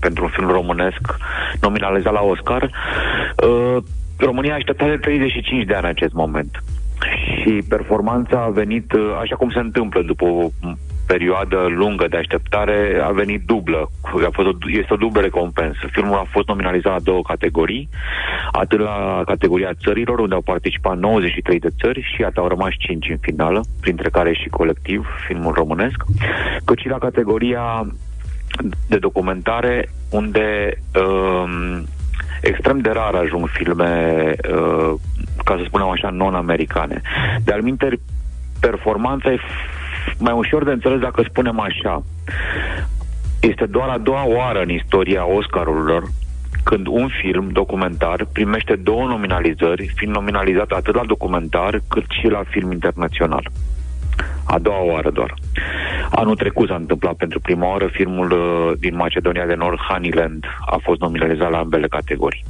[0.00, 1.00] pentru un film românesc
[1.60, 2.62] nominalizat la Oscar.
[2.62, 3.76] Uh,
[4.16, 6.62] România a așteptat de 35 de ani în acest moment.
[7.40, 10.48] Și performanța a venit, uh, așa cum se întâmplă după o
[11.12, 13.90] perioadă lungă de așteptare, a venit dublă.
[14.02, 15.82] A fost o, este o dublă recompensă.
[15.90, 17.88] Filmul a fost nominalizat la două categorii,
[18.52, 23.08] atât la categoria țărilor, unde au participat 93 de țări și iată au rămas 5
[23.10, 26.04] în finală, printre care și colectiv, filmul românesc,
[26.64, 27.86] cât și la categoria
[28.88, 31.84] de documentare unde um,
[32.40, 33.92] extrem de rar ajung filme
[34.52, 34.92] uh,
[35.44, 37.00] ca să spunem așa, non-americane.
[37.44, 38.00] De alminteri,
[38.60, 39.81] performanța e f-
[40.18, 42.02] mai ușor de înțeles dacă spunem așa.
[43.40, 46.02] Este doar a doua oară în istoria Oscarurilor
[46.64, 52.42] când un film documentar primește două nominalizări, fiind nominalizat atât la documentar cât și la
[52.50, 53.50] film internațional.
[54.44, 55.34] A doua oară doar.
[56.10, 60.76] Anul trecut s-a întâmplat pentru prima oară, filmul uh, din Macedonia de Nord, Honeyland, a
[60.82, 62.44] fost nominalizat la ambele categorii.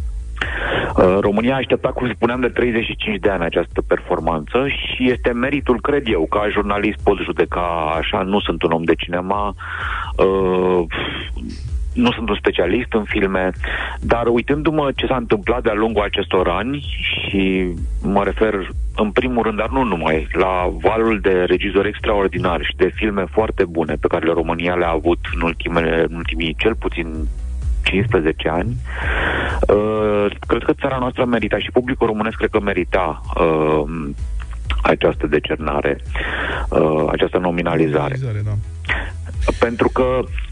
[0.96, 5.80] Uh, România a așteptat, cum spuneam, de 35 de ani această performanță și este meritul,
[5.80, 9.54] cred eu, ca jurnalist pot judeca așa, nu sunt un om de cinema,
[10.16, 10.84] uh,
[11.94, 13.50] nu sunt un specialist în filme,
[14.00, 17.66] dar uitându-mă ce s-a întâmplat de-a lungul acestor ani și
[18.02, 22.92] mă refer în primul rând, dar nu numai, la valul de regizori extraordinari și de
[22.94, 27.26] filme foarte bune pe care România le-a avut în, ultimele, în ultimii cel puțin
[27.82, 28.76] 15 ani.
[29.68, 34.10] Uh, cred că țara noastră merita și publicul românesc cred că merita uh,
[34.82, 36.00] această decernare,
[36.68, 38.14] uh, această nominalizare.
[38.20, 38.52] Nominalizare, da.
[39.58, 40.02] Pentru că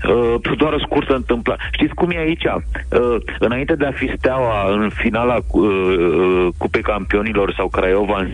[0.09, 1.57] uh, doar o scurtă întâmplă.
[1.73, 2.45] Știți cum e aici?
[2.45, 8.29] Uh, înainte de a fi steaua în finala uh, uh, Cupei Campionilor sau Craiova, uh,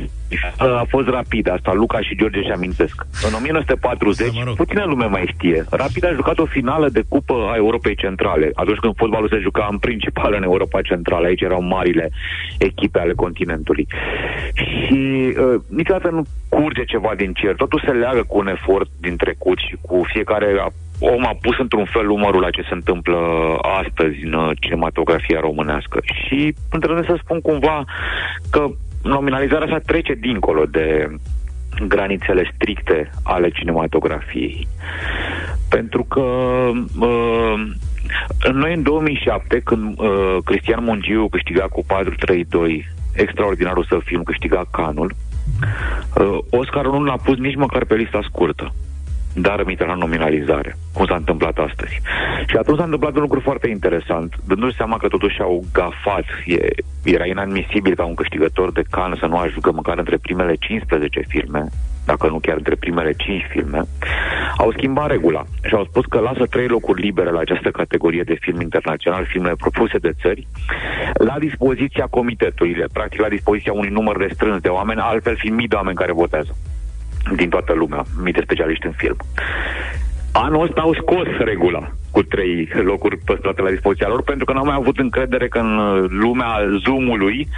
[0.59, 1.73] a fost rapid asta.
[1.73, 3.07] Luca și George și amintesc.
[3.27, 4.57] În 1940, Da, mă rog.
[4.57, 5.65] puțină lume mai știe.
[5.71, 8.51] Rapid a jucat o finală de Cupă a Europei Centrale.
[8.55, 11.27] Atunci când fotbalul se juca în principal în Europa Centrală.
[11.27, 12.11] Aici erau marile
[12.59, 13.87] echipe ale continentului.
[14.55, 17.55] Și uh, niciodată nu curge ceva din cer.
[17.55, 21.59] Totul se leagă cu un efort din trecut și cu fiecare a- om a pus
[21.59, 23.19] într-un fel umărul la ce se întâmplă
[23.83, 26.01] astăzi în uh, cinematografia românească.
[26.03, 27.85] Și îndrăznesc să spun cumva
[28.51, 28.67] că
[29.07, 31.17] nominalizarea asta trece dincolo de
[31.89, 34.69] granițele stricte ale cinematografiei.
[35.69, 36.21] Pentru că
[37.01, 37.55] uh,
[38.53, 41.87] noi în 2007, când uh, Cristian Mungiu câștiga cu 4-3-2
[43.15, 45.15] extraordinarul său film, câștiga Canul,
[46.17, 48.73] uh, Oscarul nu l-a pus nici măcar pe lista scurtă
[49.41, 52.01] dar rămite la nominalizare, cum s-a întâmplat astăzi.
[52.47, 56.57] Și atunci s-a întâmplat un lucru foarte interesant, dându-și seama că totuși au gafat, e,
[57.05, 61.65] era inadmisibil ca un câștigător de can să nu ajungă măcar între primele 15 filme,
[62.07, 63.83] dacă nu chiar între primele 5 filme,
[64.57, 68.37] au schimbat regula și au spus că lasă trei locuri libere la această categorie de
[68.41, 70.47] film internațional, filmele propuse de țări,
[71.15, 75.75] la dispoziția comitetului, practic la dispoziția unui număr restrâns de oameni, altfel fiind mii de
[75.75, 76.57] oameni care votează
[77.35, 79.17] din toată lumea, mii de specialiști în film.
[80.33, 84.59] Anul ăsta au scos regula cu trei locuri păstrate la dispoziția lor, pentru că nu
[84.59, 86.51] au mai avut încredere că în uh, lumea
[86.85, 87.49] Zoom-ului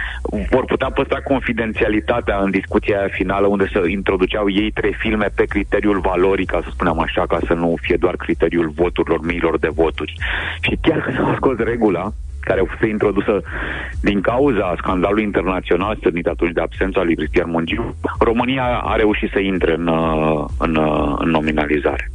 [0.49, 5.43] vor putea păstra confidențialitatea în discuția aia finală, unde să introduceau ei trei filme pe
[5.43, 9.69] criteriul valorii, ca să spunem așa, ca să nu fie doar criteriul voturilor, miilor de
[9.73, 10.13] voturi.
[10.61, 13.41] Și chiar când au scos regula, care fusese introdusă
[14.01, 19.39] din cauza scandalului internațional stârnit atunci de absența lui Cristian Mungiu, România a reușit să
[19.39, 22.11] intre în, uh, în, uh, în nominalizare.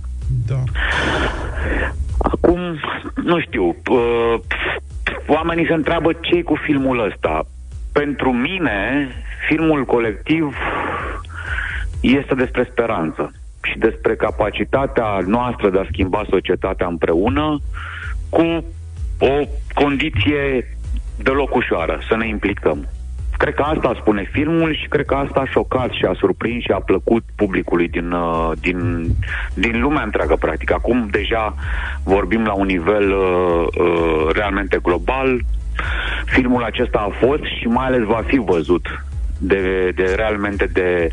[0.47, 0.63] Da.
[2.19, 2.61] Acum,
[3.15, 4.35] nu știu, uh,
[5.27, 7.47] oamenii se întreabă ce cu filmul ăsta.
[7.93, 9.09] Pentru mine,
[9.49, 10.57] filmul colectiv
[12.01, 17.61] este despre speranță și despre capacitatea noastră de a schimba societatea împreună
[18.29, 18.65] cu
[19.19, 19.41] o
[19.75, 20.77] condiție
[21.17, 22.89] deloc ușoară, să ne implicăm.
[23.39, 26.71] Cred că asta spune filmul și cred că asta a șocat și a surprins și
[26.71, 29.07] a plăcut publicului din, uh, din,
[29.55, 30.73] din lumea întreagă, practic.
[30.73, 31.55] Acum deja
[32.05, 35.41] vorbim la un nivel uh, uh, realmente global.
[36.25, 39.05] Filmul acesta a fost și mai ales va fi văzut
[39.39, 41.11] de, de realmente de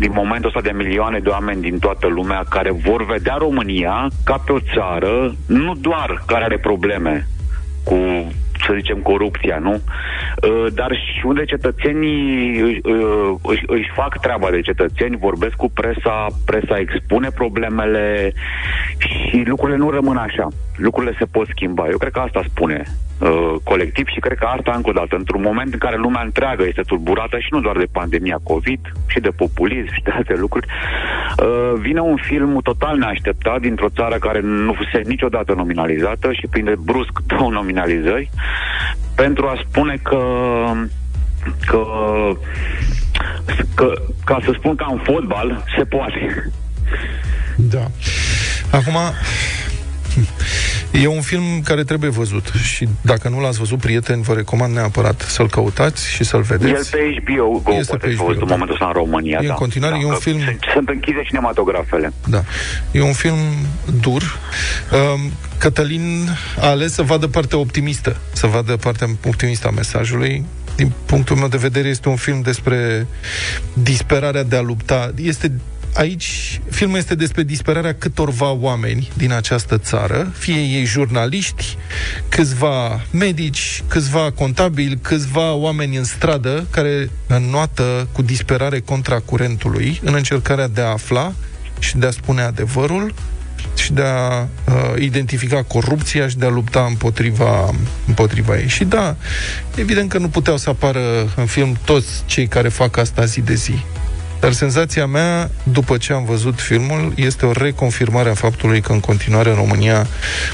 [0.00, 4.42] din momentul ăsta de milioane de oameni din toată lumea care vor vedea România ca
[4.46, 7.26] pe o țară nu doar care are probleme
[7.84, 7.96] cu
[8.66, 9.72] să zicem, corupția, nu?
[9.72, 15.70] Uh, Dar și unde cetățenii își, uh, își, își fac treaba de cetățeni, vorbesc cu
[15.70, 18.32] presa, presa expune problemele
[18.98, 20.48] și lucrurile nu rămân așa.
[20.76, 21.88] Lucrurile se pot schimba.
[21.90, 22.84] Eu cred că asta spune
[23.20, 26.64] uh, colectiv și cred că asta încă o dată, într-un moment în care lumea întreagă
[26.66, 30.66] este tulburată și nu doar de pandemia COVID, și de populism și de alte lucruri,
[30.66, 36.74] uh, vine un film total neașteptat dintr-o țară care nu fusese niciodată nominalizată și prinde
[36.78, 38.30] brusc două nominalizări
[39.14, 40.22] pentru a spune că
[41.66, 41.84] că,
[43.74, 43.92] că
[44.24, 46.52] ca să spun ca în fotbal se poate.
[47.56, 47.86] Da.
[48.70, 48.96] Acum,
[50.92, 55.20] e un film care trebuie văzut și dacă nu l-ați văzut, prieteni, vă recomand neapărat
[55.20, 56.70] să-l căutați și să-l vedeți.
[56.72, 58.52] El pe HBO Go Este poate pe fi HBO, văzut în da.
[58.54, 59.38] momentul ăsta în România.
[59.40, 59.54] E în da.
[59.54, 62.12] continuare, da, e un că film- Sunt, sunt închise cinematografele.
[62.28, 62.42] Da.
[62.90, 63.36] E un film
[64.00, 64.22] dur.
[64.92, 66.28] Um, Cătălin
[66.60, 70.44] a ales să vadă partea optimistă, să vadă partea optimistă a mesajului.
[70.76, 73.06] din punctul meu de vedere, este un film despre
[73.72, 75.10] disperarea de a lupta.
[75.16, 75.52] Este
[75.94, 81.76] aici, filmul este despre disperarea câtorva oameni din această țară, fie ei jurnaliști,
[82.28, 90.14] câțiva medici, câțiva contabili, câțiva oameni în stradă care înnoată cu disperare contra curentului în
[90.14, 91.32] încercarea de a afla
[91.78, 93.14] și de a spune adevărul
[93.74, 97.70] și de a uh, identifica corupția și de a lupta împotriva,
[98.06, 98.68] împotriva ei.
[98.68, 99.16] Și da,
[99.74, 101.00] evident că nu puteau să apară
[101.36, 103.84] în film toți cei care fac asta zi de zi.
[104.40, 109.00] Dar senzația mea, după ce am văzut filmul, este o reconfirmare a faptului că în
[109.00, 110.06] continuare în România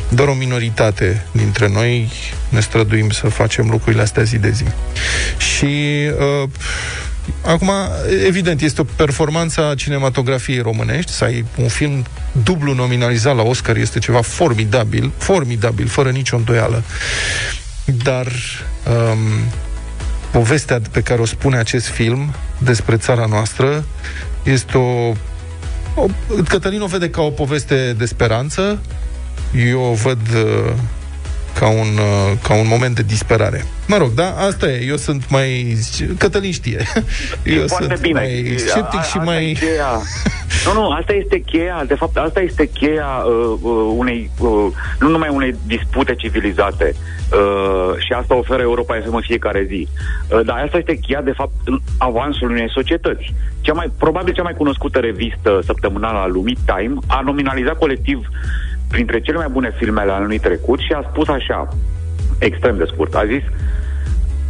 [0.09, 2.13] doar o minoritate dintre noi
[2.49, 4.65] ne străduim să facem lucrurile astea zi de zi.
[5.39, 5.67] Și
[6.43, 6.49] uh,
[7.43, 7.71] Acum,
[8.27, 12.05] evident, este o performanță a cinematografiei românești, să ai un film
[12.45, 16.83] dublu nominalizat la Oscar este ceva formidabil, formidabil, fără nicio îndoială.
[17.85, 19.19] Dar um,
[20.39, 23.85] povestea pe care o spune acest film despre țara noastră
[24.43, 25.09] este o,
[25.95, 26.07] o
[26.49, 28.81] Cătălin o vede ca o poveste de speranță,
[29.71, 30.73] eu o văd uh,
[31.59, 33.65] ca un, uh, ca un moment de disperare.
[33.87, 34.85] Mă rog, da, asta e.
[34.87, 35.77] Eu sunt mai...
[36.19, 36.83] Cătălin știe.
[37.43, 38.21] Eu e foarte sunt bine.
[38.21, 39.51] mai sceptic A- și asta mai...
[39.51, 40.01] E cheia.
[40.67, 44.67] Nu, nu, asta este cheia, de fapt, asta este cheia uh, uh, unei, uh,
[45.01, 46.95] nu numai unei dispute civilizate
[47.33, 49.89] uh, și asta oferă Europa FM în fiecare zi.
[50.29, 53.35] Uh, dar asta este cheia, de fapt, în avansul unei societăți.
[53.61, 58.29] Cea mai, probabil cea mai cunoscută revistă săptămânală a lumii, Time, a nominalizat colectiv
[58.89, 61.69] printre cele mai bune filme ale anului trecut și a spus așa,
[62.39, 63.43] extrem de scurt, a zis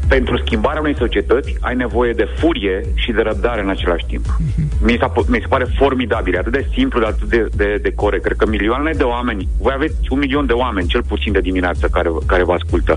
[0.09, 4.24] pentru schimbarea unei societăți ai nevoie de furie și de răbdare în același timp.
[4.80, 7.93] Mi, s-a, mi se pare formidabil, e atât de simplu, de atât de, de, de
[7.95, 8.22] corect.
[8.24, 11.89] Cred că milioane de oameni, voi aveți un milion de oameni, cel puțin de dimineață,
[11.89, 12.97] care, care vă ascultă.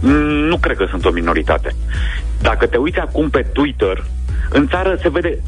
[0.00, 0.12] Mm,
[0.48, 1.74] Nu cred că sunt o minoritate.
[2.42, 4.04] Dacă te uiți acum pe Twitter,
[4.50, 5.38] în țară se vede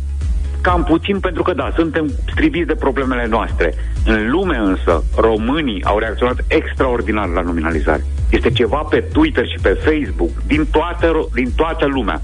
[0.63, 3.75] cam puțin pentru că, da, suntem striviți de problemele noastre.
[4.05, 8.05] În lume însă, românii au reacționat extraordinar la nominalizare.
[8.31, 12.23] Este ceva pe Twitter și pe Facebook, din toată, ro- din toată lumea.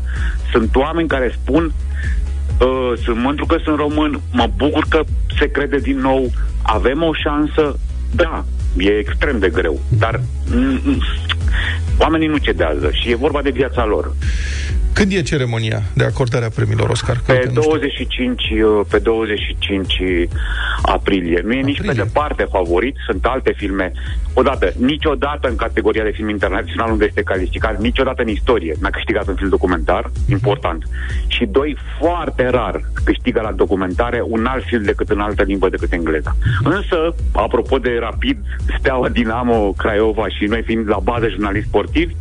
[0.50, 1.72] Sunt oameni care spun
[2.60, 5.02] uh, sunt mândru că sunt român, mă bucur că
[5.38, 6.30] se crede din nou,
[6.62, 7.78] avem o șansă,
[8.14, 8.44] da,
[8.76, 10.37] e extrem de greu, dar mm, mm,
[11.98, 14.14] oamenii nu cedează și e vorba de viața lor.
[14.98, 17.16] Când e ceremonia de acordare a premiilor Oscar?
[17.16, 17.70] Că, Pe uite, nu știu.
[17.70, 20.02] 25, uh, pe 25
[20.82, 21.40] aprilie.
[21.44, 23.92] Nu e nici pe departe favorit, sunt alte filme.
[24.34, 29.28] Odată, niciodată în categoria de film internațional unde este calificat, niciodată în istorie n-a câștigat
[29.28, 30.82] un film documentar, important.
[31.26, 35.92] Și doi, foarte rar câștigă la documentare un alt film decât în altă limbă decât
[35.92, 36.36] engleza.
[36.62, 38.38] Însă, apropo de rapid,
[38.78, 42.14] Steaua Dinamo Craiova și noi fiind la bază jurnaliști sportivi,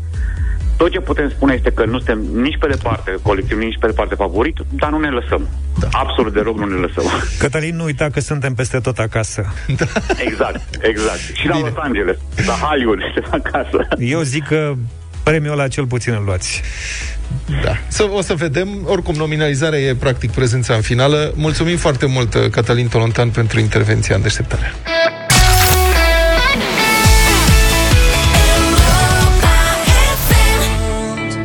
[0.78, 4.16] tot ce putem spune este că nu suntem nici pe departe colectiv, nici pe departe
[4.16, 5.48] favorit, dar nu ne lăsăm.
[5.80, 5.88] Da.
[5.92, 7.04] Absolut deloc nu ne lăsăm.
[7.40, 9.54] Cătălin, nu uita că suntem peste tot acasă.
[10.28, 11.20] Exact, exact.
[11.34, 13.88] Și la Los Angeles, la Hollywood, și acasă.
[14.00, 14.74] Eu zic că
[15.24, 16.62] premiul ăla cel puțin îl luați.
[17.64, 17.78] Da.
[17.88, 18.68] Să, o să vedem.
[18.86, 21.34] Oricum, nominalizarea e practic prezența în finală.
[21.36, 24.74] Mulțumim foarte mult, Cătălin Tolontan, pentru intervenția în deșteptare.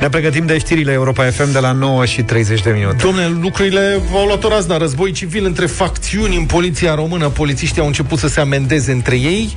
[0.02, 2.96] Ne pregătim de știrile Europa FM de la 9 și 30 de minute.
[3.02, 4.76] Domne, lucrurile au luat o razna.
[4.76, 7.28] Război civil între facțiuni în poliția română.
[7.28, 9.56] Polițiștii au început să se amendeze între ei.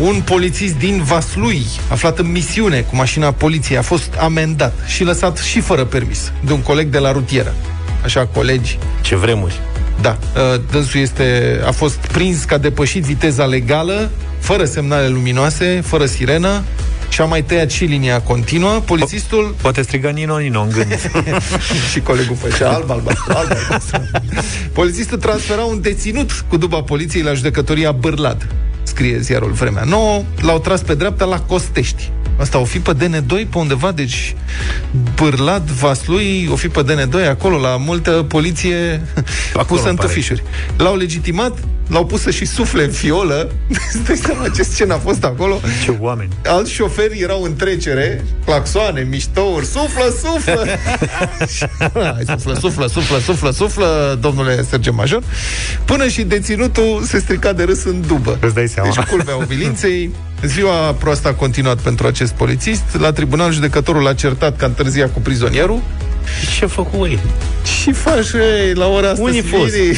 [0.00, 5.38] Un polițist din Vaslui, aflat în misiune cu mașina poliției, a fost amendat și lăsat
[5.38, 7.54] și fără permis de un coleg de la rutieră.
[8.04, 8.78] Așa, colegi.
[9.00, 9.60] Ce vremuri.
[10.00, 15.80] Da, uh, dânsul este, a fost prins că a depășit viteza legală, fără semnale luminoase,
[15.84, 16.62] fără sirenă,
[17.08, 18.80] și a mai tăiat și linia continuă.
[18.84, 19.54] Polițistul...
[19.62, 21.10] Poate striga Nino Nino în gând.
[21.92, 23.50] și colegul făcea alb, alb, alb, alb.
[24.72, 28.46] Polițistul transfera un deținut cu duba poliției la judecătoria Bârlad.
[28.82, 30.22] Scrie ziarul Vremea Nouă.
[30.40, 32.10] L-au tras pe dreapta la Costești.
[32.38, 34.34] Asta o fi pe DN2 pe undeva, deci
[35.14, 39.02] Bârlad, Vaslui, o fi pe DN2 acolo, la multă poliție
[39.52, 40.08] acolo, pusă în pare.
[40.08, 40.42] tăfișuri.
[40.76, 41.58] L-au legitimat,
[41.88, 43.50] l-au pus să și sufle în fiolă.
[43.92, 45.60] Îți dai seama ce scenă a fost acolo?
[45.84, 46.30] Ce oameni.
[46.44, 50.64] Alți șoferi erau în trecere, claxoane, miștouri, suflă, suflă!
[52.14, 55.22] Hai, suflă, suflă, suflă, suflă, suflă, domnule Serge Major,
[55.84, 58.38] până și deținutul se strica de râs în dubă.
[58.40, 58.90] Îți dai seama.
[58.94, 60.10] Deci culmea umilinței.
[60.44, 62.82] Ziua proastă a continuat pentru acest polițist.
[62.98, 65.80] La tribunal, judecătorul a certat că a întârziat cu prizonierul.
[66.58, 67.18] Ce a făcut, ei?
[67.82, 69.72] Și faci, ei, la ora asta Unii fost?
[69.72, 69.96] sfirii?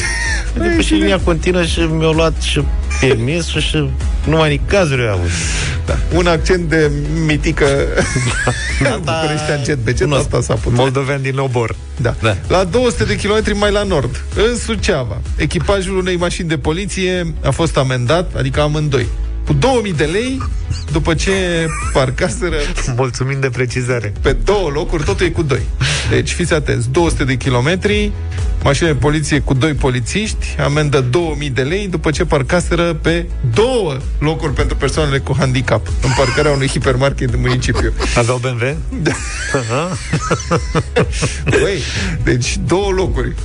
[0.67, 2.63] După și linia continuă și mi-au luat și
[2.99, 3.89] permisul și
[4.23, 5.29] Numai nicazuri au avut.
[5.85, 5.97] Da.
[6.15, 6.91] Un accent de
[7.25, 7.65] mitică
[8.79, 10.77] Bucureștean jet pe jet, asta s-a putut.
[10.77, 11.75] Moldovean din Obor.
[11.97, 12.15] Da.
[12.21, 12.37] Da.
[12.47, 17.49] La 200 de kilometri mai la nord, în Suceava, echipajul unei mașini de poliție a
[17.49, 19.05] fost amendat, adică amândoi,
[19.45, 20.41] cu 2000 de lei
[20.91, 22.55] după ce parcaseră
[22.95, 24.13] Mulțumim de precizare.
[24.21, 25.61] pe două locuri, totul e cu doi.
[26.09, 28.11] Deci fiți atenți, 200 de kilometri,
[28.63, 33.97] mașină de poliție cu doi polițiști, amendă 2000 de lei după ce parcaseră pe două
[34.19, 37.93] locuri pentru persoanele cu handicap, în parcarea unui hipermarket din municipiu.
[38.15, 38.75] Aveau BMW?
[39.01, 39.11] Da.
[41.61, 41.81] Băi,
[42.23, 43.35] deci două locuri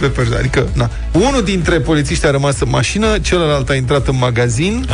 [0.00, 0.38] pe persoană.
[0.38, 0.90] Adică, na.
[1.12, 4.86] Unul dintre polițiști a rămas în mașină, celălalt a intrat în magazin.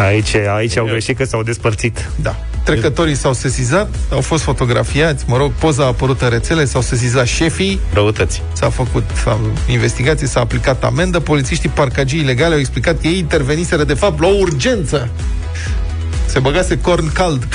[0.00, 2.10] Aici, aici au greșit că s-au despărțit.
[2.22, 2.36] Da.
[2.64, 7.26] Trecătorii s-au sesizat, au fost fotografiați, mă rog, poza a apărut în rețele, s-au sesizat
[7.26, 8.42] șefii, Răutăți.
[8.52, 9.38] s-a făcut a,
[9.70, 14.26] investigație, s-a aplicat amendă, polițiștii parcagii ilegale au explicat că ei interveniseră de fapt la
[14.26, 15.08] o urgență.
[16.26, 17.48] Se băgase corn cald.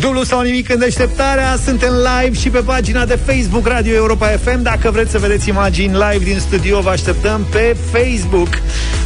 [0.00, 4.62] Dublu sau nimic în deșteptarea Suntem live și pe pagina de Facebook Radio Europa FM
[4.62, 8.48] Dacă vreți să vedeți imagini live din studio Vă așteptăm pe Facebook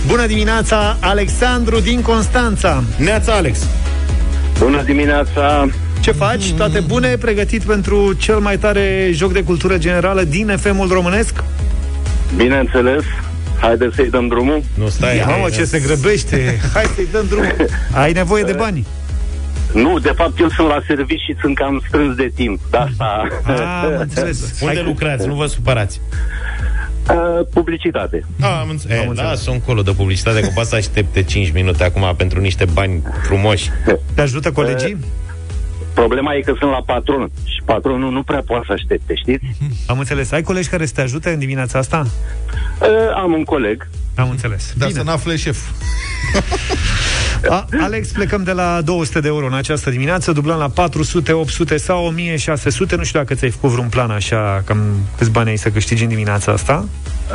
[0.06, 3.66] Bună dimineața, Alexandru din Constanța Neața, Alex.
[4.58, 5.68] Bună dimineața!
[6.00, 6.52] Ce faci?
[6.52, 7.16] Toate bune?
[7.16, 11.44] Pregătit pentru cel mai tare joc de cultură generală din FM-ul românesc?
[12.36, 13.02] Bineînțeles,
[13.60, 14.62] haideți să-i dăm drumul.
[14.74, 15.16] Nu, stai.
[15.16, 17.54] Ia, mă, hai, ce se grăbește Hai să-i dăm drumul
[18.02, 18.86] Ai nevoie de bani
[19.74, 22.60] Nu, de fapt eu sunt la serviciu și sunt cam strâns de timp.
[22.70, 23.26] De asta...
[23.42, 25.26] Ah, am înțeles Unde lucrați?
[25.26, 26.00] Nu vă supărați.
[27.10, 28.24] Uh, publicitate.
[28.40, 28.98] Ah, am înțeles.
[28.98, 29.30] Am înțeles.
[29.30, 33.02] Lasă un colo de publicitate, că poate să aștepte 5 minute acum pentru niște bani
[33.22, 33.70] frumoși.
[34.14, 34.96] Te ajută colegii?
[35.94, 39.44] Problema e că sunt la patron și patronul nu prea poate să aștepte, știți?
[39.86, 40.30] Am înțeles.
[40.32, 42.06] Ai colegi care să te ajute în dimineața asta?
[42.80, 43.88] Uh, am un coleg.
[44.14, 44.72] Am înțeles.
[44.76, 45.00] Dar Bine.
[45.00, 45.58] să n-afle șef.
[47.48, 51.76] A, Alex, plecăm de la 200 de euro în această dimineață, dublăm la 400, 800
[51.76, 52.96] sau 1600.
[52.96, 54.78] Nu știu dacă ți-ai făcut vreun plan așa, cam
[55.18, 56.84] câți bani ai să câștigi în dimineața asta.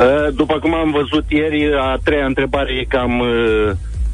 [0.00, 3.70] Uh, după cum am văzut ieri, a treia întrebare e cam uh,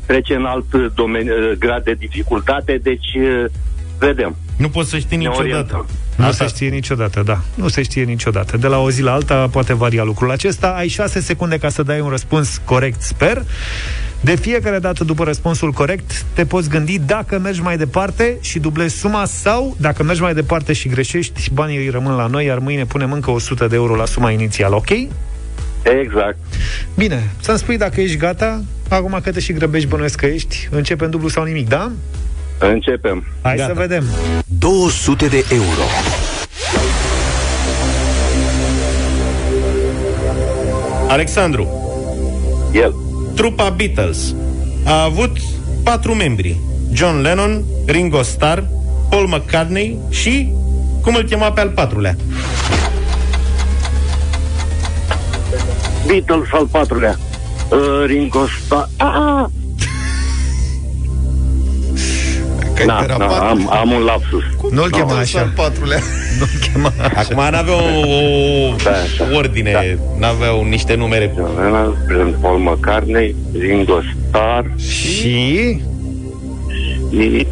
[0.07, 3.45] trece în alt domeniu, uh, grad de dificultate, deci uh,
[3.99, 4.37] vedem.
[4.57, 5.49] Nu poți să știi Ne niciodată.
[5.49, 5.87] orientăm.
[6.17, 7.41] Nu se știe niciodată, da.
[7.55, 8.57] Nu se știe niciodată.
[8.57, 10.69] De la o zi la alta poate varia lucrul acesta.
[10.69, 13.45] Ai 6 secunde ca să dai un răspuns corect, sper.
[14.21, 18.97] De fiecare dată după răspunsul corect, te poți gândi dacă mergi mai departe și dublezi
[18.97, 22.85] suma sau, dacă mergi mai departe și greșești, banii îi rămân la noi, iar mâine
[22.85, 24.91] punem încă 100 de euro la suma inițială, ok?
[25.83, 26.37] Exact.
[26.95, 31.11] Bine, să-mi spui dacă ești gata, acum că te și grăbești, bănuiesc că ești, începem
[31.11, 31.93] dublu sau nimic, da?
[32.59, 33.25] Începem.
[33.43, 33.73] Hai Gata.
[33.75, 34.05] să vedem.
[34.47, 35.83] 200 de euro.
[41.09, 41.69] Alexandru,
[42.73, 42.95] El.
[43.35, 44.35] trupa Beatles
[44.85, 45.37] a avut
[45.83, 46.57] patru membri.
[46.93, 48.63] John Lennon, Ringo Starr,
[49.11, 50.53] Paul McCartney și...
[51.03, 52.17] Cum îl chema pe al patrulea?
[56.07, 57.17] Beatles al patrulea.
[57.71, 58.89] Uh, Ringo Starr.
[58.97, 59.45] Ah!
[62.75, 63.45] Că Da, era da, patru.
[63.47, 64.43] am, am un lapsus.
[64.71, 65.53] Nu-l Nu, chema al așa.
[65.57, 65.99] patrulea.
[66.39, 67.21] Nu-l chema așa.
[67.21, 69.37] Acum n-aveau o, Da, da.
[69.37, 71.33] ordine, n-aveau niște numere.
[71.37, 75.23] John Lennon, Brent Paul McCartney, Ringo Starr Și...
[77.11, 77.47] și...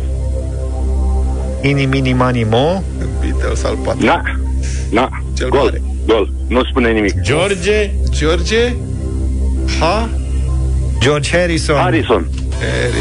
[1.63, 2.83] Ini, mini, mani, mo.
[3.21, 4.05] Beatles al patru.
[4.07, 4.23] Na,
[4.91, 5.83] na, Cel gol, mare.
[6.07, 6.33] gol.
[6.49, 7.21] Nu spune nimic.
[7.21, 8.75] George, George
[9.81, 10.09] Ha
[11.01, 11.77] George Harrison.
[11.77, 12.29] Harrison.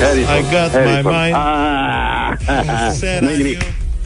[0.01, 0.36] Harrison.
[0.38, 1.36] I got my mind.
[1.36, 3.62] Ah, nu nimic.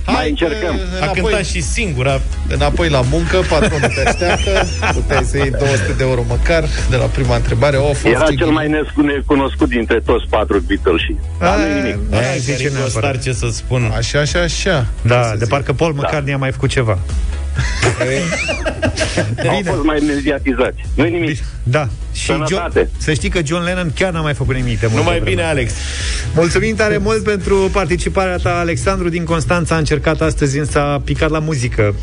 [0.08, 0.76] Mai încercăm.
[0.76, 2.20] a Înapoi, cântat și singura.
[2.48, 7.06] înapoi la muncă, patronul te așteaptă, puteai să iei 200 de euro măcar de la
[7.06, 7.78] prima întrebare.
[7.78, 8.38] O, fost Era Iggy.
[8.38, 11.16] cel mai nes- necunoscut dintre toți patru Beatles și...
[11.40, 11.98] Dar nu nimic.
[12.12, 12.90] Aia Aia zice zice neapărat.
[12.92, 13.92] Star, ce să spun.
[13.98, 14.86] Așa, așa, așa.
[15.02, 16.98] Da, de parcă Paul McCartney a mai făcut ceva.
[19.50, 20.86] Au fost mai mediatizați.
[20.96, 21.38] nu nimic.
[21.64, 21.88] Da.
[22.14, 22.90] Și John, Sănătate.
[22.98, 25.30] să știi că John Lennon chiar n-a mai făcut nimic de multă Numai vreme.
[25.36, 25.74] bine, Alex.
[26.36, 29.76] Mulțumim tare mult pentru participarea ta, Alexandru din Constanța.
[29.76, 31.96] A încercat astăzi, însă a picat la muzică,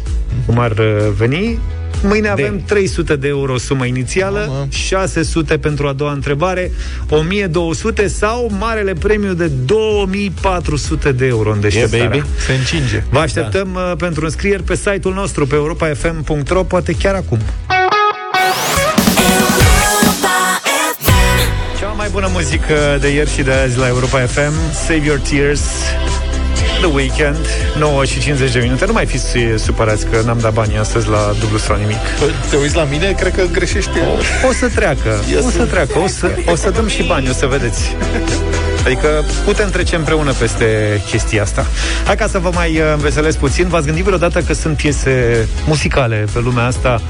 [0.47, 1.59] cum ar uh, veni.
[2.03, 4.67] Mâine avem 300 de euro sumă inițială, Mamă.
[4.71, 6.71] 600 pentru a doua întrebare,
[7.09, 12.09] 1200 sau marele premiu de 2400 de euro în deșteptarea.
[12.09, 12.23] baby.
[12.47, 13.03] Se încinge.
[13.11, 13.81] Vă așteptăm da.
[13.81, 17.39] pentru înscrieri pe site-ul nostru, pe europafm.ro, poate chiar acum.
[21.79, 24.53] Cea mai bună muzică de ieri și de azi la Europa FM,
[24.87, 25.63] Save Your Tears,
[26.83, 27.47] The Weekend,
[27.79, 28.87] 9 și 50 de minute.
[28.87, 31.97] Nu mai fiți supărați că n-am dat banii astăzi la dublu sau nimic.
[32.51, 33.91] Te uiți la mine, cred că greșești.
[34.49, 37.47] O să treacă, o să treacă, o să, o să dăm și bani, o să
[37.47, 37.97] vedeți.
[38.85, 41.67] Adică putem trece împreună peste chestia asta.
[42.07, 43.69] Hai ca să vă mai uh, înveselesc puțin.
[43.69, 47.01] V-ați gândit vreodată că sunt piese muzicale pe lumea asta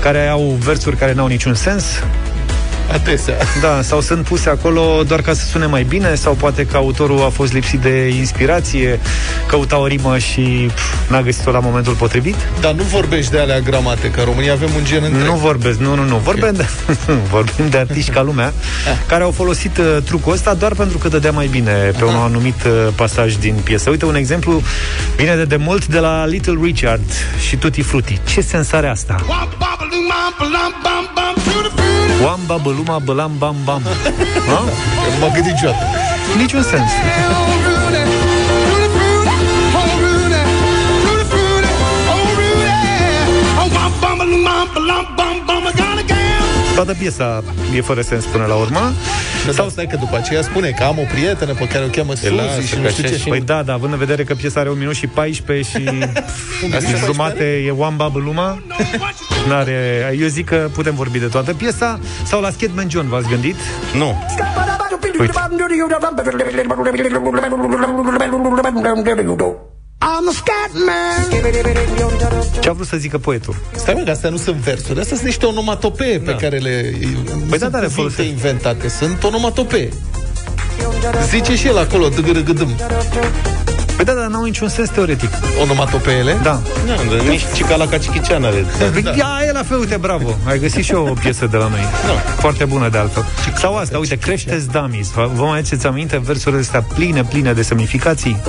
[0.00, 1.84] care au versuri care n-au niciun sens?
[2.92, 3.36] Adesea.
[3.60, 7.22] Da, sau sunt puse acolo doar ca să sune mai bine, sau poate că autorul
[7.24, 9.00] a fost lipsit de inspirație,
[9.46, 12.36] căuta o rimă și pf, n-a găsit-o la momentul potrivit?
[12.60, 15.26] Dar nu vorbești de alea gramate, că în România avem un gen întreg.
[15.26, 16.16] Nu vorbesc, nu, nu, nu.
[16.16, 16.66] Vorbim de,
[17.30, 18.52] vorbim de artiști ca lumea
[19.06, 22.64] care au folosit uh, trucul ăsta doar pentru că dădea mai bine pe un anumit
[22.64, 23.90] uh, pasaj din piesă.
[23.90, 24.62] Uite, un exemplu
[25.16, 27.10] vine de demult de la Little Richard
[27.48, 28.20] și Tutti Frutti.
[28.26, 29.16] Ce sens are asta?
[32.22, 33.82] Wamba, băluma, bălam, bam, bam.
[34.48, 34.60] Ha?
[35.12, 35.84] Nu m-am gândit niciodată.
[36.36, 36.90] Niciun sens.
[46.78, 47.42] Toată piesa
[47.74, 48.92] e fără sens până la urmă.
[49.52, 52.66] Sau stai că după aceea spune că am o prietenă pe care o cheamă Suzy
[52.66, 53.22] și nu știu ce.
[53.28, 55.84] Păi da, da, având în vedere că piesa are 1 minut și 14 și
[56.86, 58.62] și jumate e One Bubble Luma,
[59.48, 60.16] n-are...
[60.20, 62.00] Eu zic că putem vorbi de toată piesa.
[62.24, 63.56] Sau la Skatman John, v-ați gândit?
[63.94, 64.24] Nu.
[70.00, 71.40] I'm a scat man.
[72.60, 73.54] Ce a vrut să zică poetul?
[73.76, 76.94] Stai mă, că astea nu sunt versuri, astea sunt niște onomatopee pe care le...
[77.48, 78.28] Păi da, sunt da, le cuvinte folosesc.
[78.28, 79.88] inventate, sunt onomatopee.
[81.28, 82.74] Zice și el acolo, tăgărăgădâm.
[83.96, 85.30] Păi da, dar n-au niciun sens teoretic.
[85.62, 86.36] Onomatopeele?
[86.42, 86.60] Da.
[86.86, 88.64] Nu, dar nici cica la Cachicichean are.
[88.92, 89.10] Păi, da.
[89.10, 90.36] Ia, e la fel, uite, bravo.
[90.46, 91.80] Ai găsit și eu o piesă de la noi.
[92.06, 92.12] Da.
[92.40, 93.24] Foarte bună de altfel.
[93.56, 95.10] Sau asta, uite, creșteți dummies.
[95.10, 98.40] Vă vă mai aduceți aminte versurile astea pline, pline de semnificații?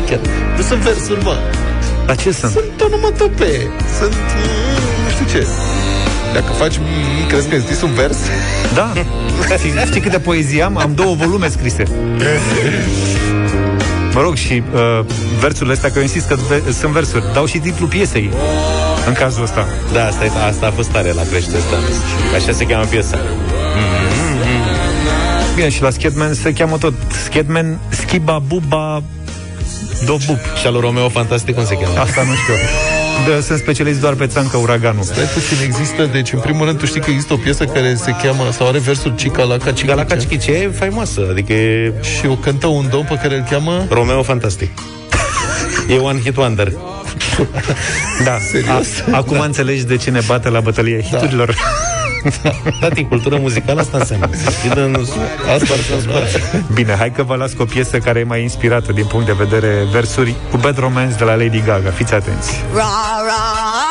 [0.00, 0.18] Șmecher.
[0.56, 1.36] Nu sunt versuri, mă.
[2.06, 2.52] La ce sunt?
[2.52, 3.60] Sunt onomatopee.
[3.98, 4.12] Sunt...
[4.14, 5.46] mm, Nu știu ce.
[6.34, 6.76] Dacă faci...
[6.78, 8.16] mm, Crezi că este un vers?
[8.74, 8.92] Da.
[9.58, 10.76] știi, știi câte poezii am?
[10.76, 11.82] Am două volume scrise.
[14.14, 15.04] Mă rog, și uh,
[15.40, 18.30] versurile astea, că eu insist că ve- sunt versuri, dau și titlul piesei
[19.06, 19.66] în cazul ăsta.
[19.92, 21.76] Da, asta, e, asta a fost tare la crește asta.
[22.34, 23.18] Așa se cheamă piesa.
[25.54, 26.94] Bine, și la Skatman se cheamă tot
[27.24, 29.02] Skatman Skiba Buba
[30.04, 30.38] Dobub.
[30.60, 31.98] Și al lui Romeo Fantastic cum se cheamă?
[31.98, 32.54] Asta nu știu.
[33.26, 35.02] De, sunt specialist doar pe țancă uraganul.
[35.02, 38.14] Stai puțin, există, deci în primul rând tu știi că există o piesă care se
[38.22, 39.80] cheamă, sau are versul Cica la Cacichice.
[39.80, 43.46] Cica la Cacichice e faimoasă, adică e Și o cântă un domn pe care îl
[43.50, 43.86] cheamă...
[43.90, 44.70] Romeo Fantastic.
[45.88, 46.72] E one hit wonder.
[48.24, 48.86] Da, Serios?
[49.12, 51.56] A, acum înțelegi de ce ne bate la bătălia hiturilor.
[52.80, 54.28] Da, din cultură muzicală asta înseamnă.
[54.62, 55.00] Și de nu
[55.54, 59.06] Asta ar Bine, hai că vă las cu o piesă care e mai inspirată din
[59.06, 61.90] punct de vedere versuri cu Bad Romance de la Lady Gaga.
[61.90, 62.64] Fiți atenți.
[62.74, 62.82] Ra,
[63.26, 63.42] ra,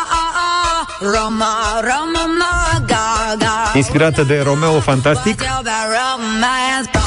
[0.09, 3.71] a, a, Roma, Roma, ma, ga, ga.
[3.73, 6.99] Inspirată de Romeo Fantastic, Tell that romance, ba,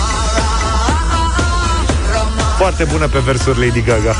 [2.62, 4.14] foarte bună pe versuri Lady Gaga.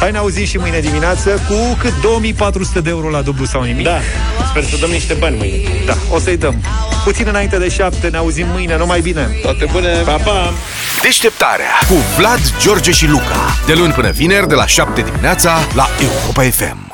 [0.00, 3.84] Hai ne auzim și mâine dimineață cu cât 2400 de euro la dublu sau nimic.
[3.84, 3.98] Da,
[4.50, 5.56] sper să dăm niște bani mâine.
[5.86, 6.54] Da, o să-i dăm.
[7.04, 9.38] Puțin înainte de șapte, ne auzim mâine, numai bine.
[9.42, 9.88] Toate bune!
[9.88, 10.52] Pa, pa!
[11.02, 13.56] Deșteptarea cu Vlad, George și Luca.
[13.66, 16.85] De luni până vineri, de la 7 dimineața, la Europa FM.